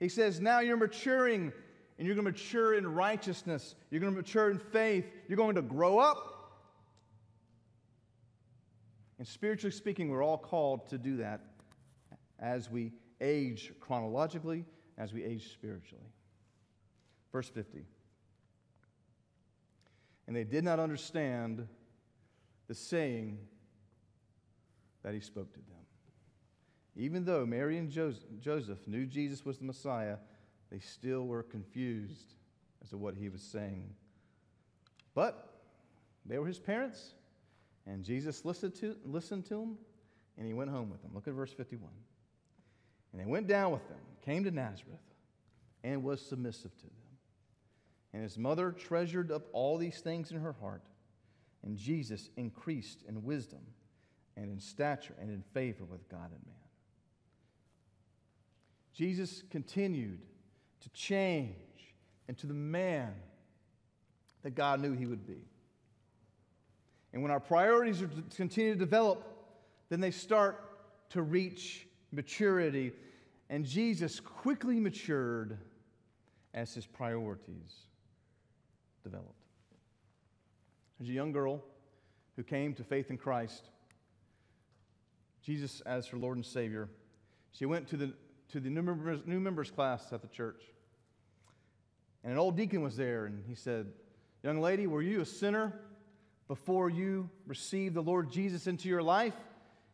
He 0.00 0.08
says, 0.08 0.40
now 0.40 0.60
you're 0.60 0.76
maturing 0.76 1.52
and 1.98 2.06
you're 2.06 2.16
going 2.16 2.26
to 2.26 2.32
mature 2.32 2.74
in 2.74 2.86
righteousness. 2.92 3.76
You're 3.90 4.00
going 4.00 4.12
to 4.12 4.16
mature 4.16 4.50
in 4.50 4.58
faith. 4.58 5.04
You're 5.28 5.36
going 5.36 5.54
to 5.54 5.62
grow 5.62 5.98
up. 5.98 6.26
And 9.18 9.28
spiritually 9.28 9.70
speaking, 9.70 10.08
we're 10.08 10.24
all 10.24 10.38
called 10.38 10.88
to 10.88 10.98
do 10.98 11.18
that 11.18 11.42
as 12.40 12.70
we 12.70 12.92
age 13.20 13.72
chronologically, 13.80 14.64
as 14.98 15.12
we 15.12 15.22
age 15.22 15.52
spiritually. 15.52 16.10
Verse 17.32 17.48
50. 17.48 17.84
And 20.26 20.34
they 20.34 20.44
did 20.44 20.64
not 20.64 20.80
understand 20.80 21.66
the 22.66 22.74
saying 22.74 23.38
that 25.02 25.14
he 25.14 25.20
spoke 25.20 25.52
to 25.52 25.58
them. 25.58 25.66
Even 26.96 27.24
though 27.24 27.46
Mary 27.46 27.78
and 27.78 27.90
Joseph 27.90 28.86
knew 28.86 29.06
Jesus 29.06 29.44
was 29.44 29.58
the 29.58 29.64
Messiah, 29.64 30.16
they 30.70 30.78
still 30.78 31.26
were 31.26 31.42
confused 31.42 32.34
as 32.82 32.90
to 32.90 32.98
what 32.98 33.14
he 33.14 33.28
was 33.28 33.42
saying. 33.42 33.88
But 35.14 35.62
they 36.26 36.38
were 36.38 36.46
his 36.46 36.58
parents, 36.58 37.14
and 37.86 38.04
Jesus 38.04 38.44
listened 38.44 38.74
to, 38.76 38.96
listened 39.04 39.46
to 39.46 39.54
them, 39.54 39.78
and 40.36 40.46
he 40.46 40.52
went 40.52 40.70
home 40.70 40.90
with 40.90 41.02
them. 41.02 41.12
Look 41.14 41.26
at 41.26 41.34
verse 41.34 41.52
51. 41.52 41.90
And 43.12 43.20
they 43.20 43.26
went 43.26 43.46
down 43.46 43.72
with 43.72 43.86
them, 43.88 43.98
came 44.24 44.44
to 44.44 44.50
Nazareth, 44.50 45.00
and 45.82 46.02
was 46.02 46.20
submissive 46.20 46.76
to 46.76 46.84
them. 46.84 46.92
And 48.12 48.22
his 48.22 48.38
mother 48.38 48.72
treasured 48.72 49.30
up 49.30 49.46
all 49.52 49.78
these 49.78 50.00
things 50.00 50.30
in 50.30 50.40
her 50.40 50.54
heart. 50.60 50.82
And 51.62 51.76
Jesus 51.76 52.30
increased 52.36 53.02
in 53.08 53.22
wisdom 53.22 53.60
and 54.36 54.50
in 54.50 54.60
stature 54.60 55.14
and 55.20 55.30
in 55.30 55.42
favor 55.54 55.84
with 55.84 56.08
God 56.08 56.30
and 56.32 56.46
man. 56.46 56.54
Jesus 58.94 59.42
continued 59.50 60.20
to 60.80 60.88
change 60.90 61.54
into 62.28 62.46
the 62.46 62.54
man 62.54 63.14
that 64.42 64.54
God 64.54 64.80
knew 64.80 64.92
he 64.92 65.06
would 65.06 65.26
be. 65.26 65.44
And 67.12 67.22
when 67.22 67.30
our 67.30 67.40
priorities 67.40 68.02
are 68.02 68.06
to 68.06 68.22
continue 68.36 68.72
to 68.72 68.78
develop, 68.78 69.26
then 69.88 70.00
they 70.00 70.10
start 70.10 71.10
to 71.10 71.22
reach 71.22 71.86
maturity. 72.12 72.92
And 73.48 73.64
Jesus 73.64 74.20
quickly 74.20 74.78
matured 74.78 75.58
as 76.54 76.74
his 76.74 76.86
priorities 76.86 77.86
developed. 79.02 79.34
There's 80.98 81.10
a 81.10 81.14
young 81.14 81.32
girl 81.32 81.62
who 82.36 82.42
came 82.42 82.74
to 82.74 82.84
faith 82.84 83.10
in 83.10 83.16
Christ, 83.16 83.68
Jesus 85.42 85.80
as 85.82 86.06
her 86.08 86.16
Lord 86.16 86.36
and 86.36 86.44
Savior. 86.44 86.88
She 87.52 87.66
went 87.66 87.88
to 87.88 87.96
the, 87.96 88.12
to 88.52 88.60
the 88.60 88.68
new, 88.68 88.82
members, 88.82 89.20
new 89.26 89.40
members 89.40 89.70
class 89.70 90.12
at 90.12 90.22
the 90.22 90.28
church. 90.28 90.62
And 92.22 92.32
an 92.32 92.38
old 92.38 92.56
deacon 92.56 92.82
was 92.82 92.96
there, 92.96 93.26
and 93.26 93.42
he 93.48 93.54
said, 93.54 93.86
Young 94.42 94.60
lady, 94.60 94.86
were 94.86 95.02
you 95.02 95.20
a 95.20 95.26
sinner 95.26 95.80
before 96.48 96.90
you 96.90 97.30
received 97.46 97.94
the 97.94 98.02
Lord 98.02 98.30
Jesus 98.30 98.66
into 98.66 98.88
your 98.88 99.02
life? 99.02 99.34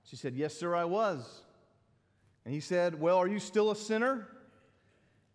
She 0.03 0.17
said, 0.17 0.35
Yes, 0.35 0.57
sir, 0.57 0.75
I 0.75 0.85
was. 0.85 1.43
And 2.47 2.55
he 2.55 2.61
said, 2.61 2.99
Well, 2.99 3.19
are 3.19 3.27
you 3.27 3.41
still 3.41 3.73
a 3.73 3.77
sinner? 3.77 4.29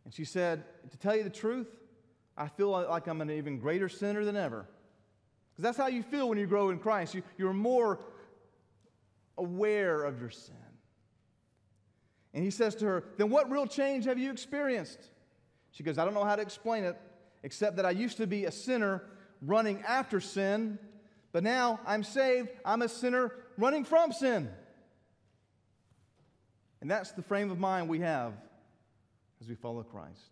And 0.06 0.14
she 0.14 0.24
said, 0.24 0.64
To 0.92 0.98
tell 0.98 1.16
you 1.16 1.24
the 1.24 1.30
truth, 1.30 1.68
I 2.38 2.48
feel 2.48 2.70
like 2.70 3.06
I'm 3.06 3.20
an 3.20 3.30
even 3.30 3.60
greater 3.60 3.90
sinner 3.90 4.24
than 4.24 4.38
ever. 4.38 4.66
Because 5.52 5.64
that's 5.64 5.78
how 5.78 5.88
you 5.88 6.04
feel 6.04 6.30
when 6.30 6.38
you 6.38 6.48
grow 6.48 6.70
in 6.70 6.80
Christ. 6.80 7.14
You, 7.14 7.22
you're 7.38 7.52
more 7.52 8.00
aware 9.38 10.04
of 10.04 10.22
your 10.22 10.30
sin. 10.30 10.56
And 12.34 12.46
he 12.46 12.50
says 12.50 12.76
to 12.76 12.86
her, 12.86 13.04
Then 13.18 13.30
what 13.30 13.52
real 13.52 13.68
change 13.68 14.06
have 14.06 14.18
you 14.18 14.32
experienced? 14.32 15.10
She 15.72 15.84
goes, 15.84 15.98
I 15.98 16.06
don't 16.06 16.14
know 16.14 16.24
how 16.24 16.38
to 16.38 16.42
explain 16.42 16.86
it, 16.86 16.98
except 17.44 17.76
that 17.76 17.86
I 17.86 17.92
used 17.92 18.18
to 18.18 18.28
be 18.28 18.46
a 18.46 18.52
sinner 18.52 19.04
running 19.42 19.84
after 19.86 20.22
sin, 20.22 20.80
but 21.34 21.44
now 21.44 21.82
I'm 21.86 22.04
saved. 22.04 22.52
I'm 22.64 22.82
a 22.82 22.88
sinner 22.90 23.34
running 23.58 23.84
from 23.84 24.14
sin. 24.14 24.50
And 26.82 26.90
that's 26.90 27.12
the 27.12 27.22
frame 27.22 27.52
of 27.52 27.60
mind 27.60 27.88
we 27.88 28.00
have 28.00 28.34
as 29.40 29.48
we 29.48 29.56
follow 29.56 29.84
Christ. 29.84 30.32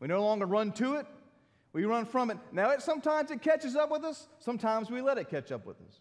We 0.00 0.08
no 0.08 0.22
longer 0.22 0.46
run 0.46 0.72
to 0.72 0.94
it, 0.96 1.06
we 1.72 1.84
run 1.84 2.04
from 2.04 2.30
it. 2.30 2.38
Now, 2.52 2.70
it, 2.70 2.82
sometimes 2.82 3.30
it 3.30 3.40
catches 3.42 3.76
up 3.76 3.90
with 3.90 4.04
us, 4.04 4.28
sometimes 4.38 4.90
we 4.90 5.00
let 5.00 5.18
it 5.18 5.30
catch 5.30 5.52
up 5.52 5.66
with 5.66 5.80
us. 5.80 6.00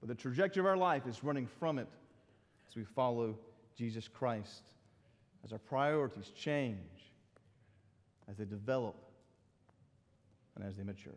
But 0.00 0.08
the 0.08 0.14
trajectory 0.14 0.60
of 0.60 0.66
our 0.66 0.76
life 0.76 1.06
is 1.06 1.22
running 1.22 1.46
from 1.46 1.78
it 1.78 1.88
as 2.68 2.76
we 2.76 2.84
follow 2.84 3.36
Jesus 3.76 4.08
Christ 4.08 4.62
as 5.44 5.52
our 5.52 5.58
priorities 5.58 6.30
change, 6.30 6.78
as 8.28 8.38
they 8.38 8.44
develop, 8.44 8.96
and 10.56 10.64
as 10.64 10.76
they 10.76 10.82
mature. 10.82 11.12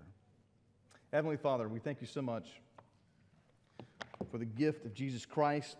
Heavenly 1.13 1.37
Father, 1.37 1.69
we 1.69 1.79
thank 1.79 2.01
you 2.01 2.07
so 2.07 2.21
much 2.21 2.59
for 4.29 4.37
the 4.37 4.45
gift 4.45 4.85
of 4.85 4.93
Jesus 4.93 5.25
Christ, 5.25 5.77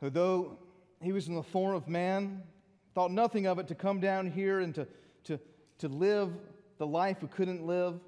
who, 0.00 0.10
though 0.10 0.58
he 1.02 1.12
was 1.12 1.28
in 1.28 1.34
the 1.34 1.42
form 1.42 1.74
of 1.74 1.88
man, 1.88 2.42
thought 2.94 3.10
nothing 3.10 3.46
of 3.46 3.58
it 3.58 3.68
to 3.68 3.74
come 3.74 4.00
down 4.00 4.30
here 4.30 4.60
and 4.60 4.74
to, 4.74 4.86
to, 5.24 5.38
to 5.78 5.88
live 5.88 6.32
the 6.78 6.86
life 6.86 7.18
we 7.22 7.28
couldn't 7.28 7.66
live, 7.66 8.00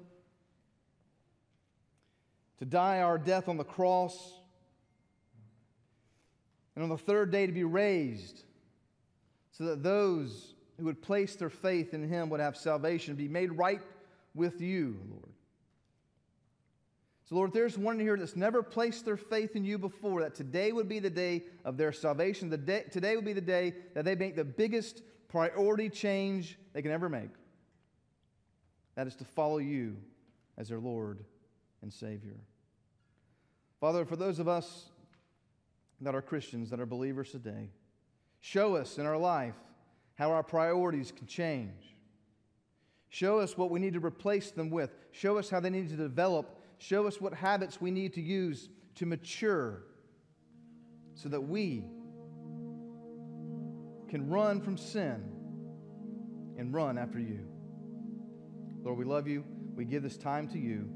to 2.59 2.65
die 2.65 2.99
our 2.99 3.17
death 3.17 3.47
on 3.47 3.57
the 3.57 3.63
cross, 3.63 4.33
and 6.75 6.83
on 6.83 6.89
the 6.89 6.97
third 6.97 7.31
day 7.31 7.45
to 7.45 7.51
be 7.51 7.63
raised, 7.63 8.43
so 9.51 9.65
that 9.65 9.83
those 9.83 10.53
who 10.77 10.85
would 10.85 11.01
place 11.01 11.35
their 11.35 11.49
faith 11.49 11.93
in 11.93 12.07
him 12.07 12.29
would 12.29 12.39
have 12.39 12.55
salvation, 12.55 13.15
be 13.15 13.27
made 13.27 13.51
right 13.51 13.81
with 14.33 14.61
you, 14.61 14.97
Lord. 15.09 15.33
So, 17.31 17.37
Lord, 17.37 17.51
if 17.51 17.53
there's 17.53 17.77
one 17.77 17.97
here 17.97 18.17
that's 18.17 18.35
never 18.35 18.61
placed 18.61 19.05
their 19.05 19.15
faith 19.15 19.55
in 19.55 19.63
you 19.63 19.77
before, 19.77 20.19
that 20.19 20.35
today 20.35 20.73
would 20.73 20.89
be 20.89 20.99
the 20.99 21.09
day 21.09 21.45
of 21.63 21.77
their 21.77 21.93
salvation. 21.93 22.49
The 22.49 22.57
day, 22.57 22.83
today 22.91 23.15
would 23.15 23.23
be 23.23 23.31
the 23.31 23.39
day 23.39 23.73
that 23.93 24.03
they 24.03 24.15
make 24.15 24.35
the 24.35 24.43
biggest 24.43 25.01
priority 25.29 25.87
change 25.87 26.59
they 26.73 26.81
can 26.81 26.91
ever 26.91 27.07
make. 27.07 27.29
That 28.95 29.07
is 29.07 29.15
to 29.15 29.23
follow 29.23 29.59
you 29.59 29.95
as 30.57 30.67
their 30.67 30.81
Lord 30.81 31.23
and 31.81 31.93
Savior. 31.93 32.35
Father, 33.79 34.03
for 34.03 34.17
those 34.17 34.39
of 34.39 34.49
us 34.49 34.89
that 36.01 36.13
are 36.13 36.21
Christians, 36.21 36.69
that 36.69 36.81
are 36.81 36.85
believers 36.85 37.31
today, 37.31 37.69
show 38.41 38.75
us 38.75 38.97
in 38.97 39.05
our 39.05 39.17
life 39.17 39.55
how 40.15 40.33
our 40.33 40.43
priorities 40.43 41.13
can 41.13 41.27
change. 41.27 41.95
Show 43.07 43.39
us 43.39 43.57
what 43.57 43.71
we 43.71 43.79
need 43.79 43.93
to 43.93 44.05
replace 44.05 44.51
them 44.51 44.69
with. 44.69 44.93
Show 45.13 45.37
us 45.37 45.49
how 45.49 45.61
they 45.61 45.69
need 45.69 45.87
to 45.87 45.95
develop. 45.95 46.57
Show 46.81 47.05
us 47.05 47.21
what 47.21 47.35
habits 47.35 47.79
we 47.79 47.91
need 47.91 48.13
to 48.13 48.21
use 48.21 48.67
to 48.95 49.05
mature 49.05 49.83
so 51.13 51.29
that 51.29 51.39
we 51.39 51.85
can 54.09 54.27
run 54.27 54.59
from 54.59 54.77
sin 54.77 55.23
and 56.57 56.73
run 56.73 56.97
after 56.97 57.19
you. 57.19 57.45
Lord, 58.83 58.97
we 58.97 59.05
love 59.05 59.27
you. 59.27 59.43
We 59.75 59.85
give 59.85 60.01
this 60.01 60.17
time 60.17 60.47
to 60.49 60.57
you. 60.57 60.89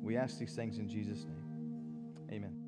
We 0.00 0.16
ask 0.16 0.38
these 0.38 0.54
things 0.54 0.78
in 0.78 0.88
Jesus' 0.88 1.24
name. 1.24 2.30
Amen. 2.30 2.63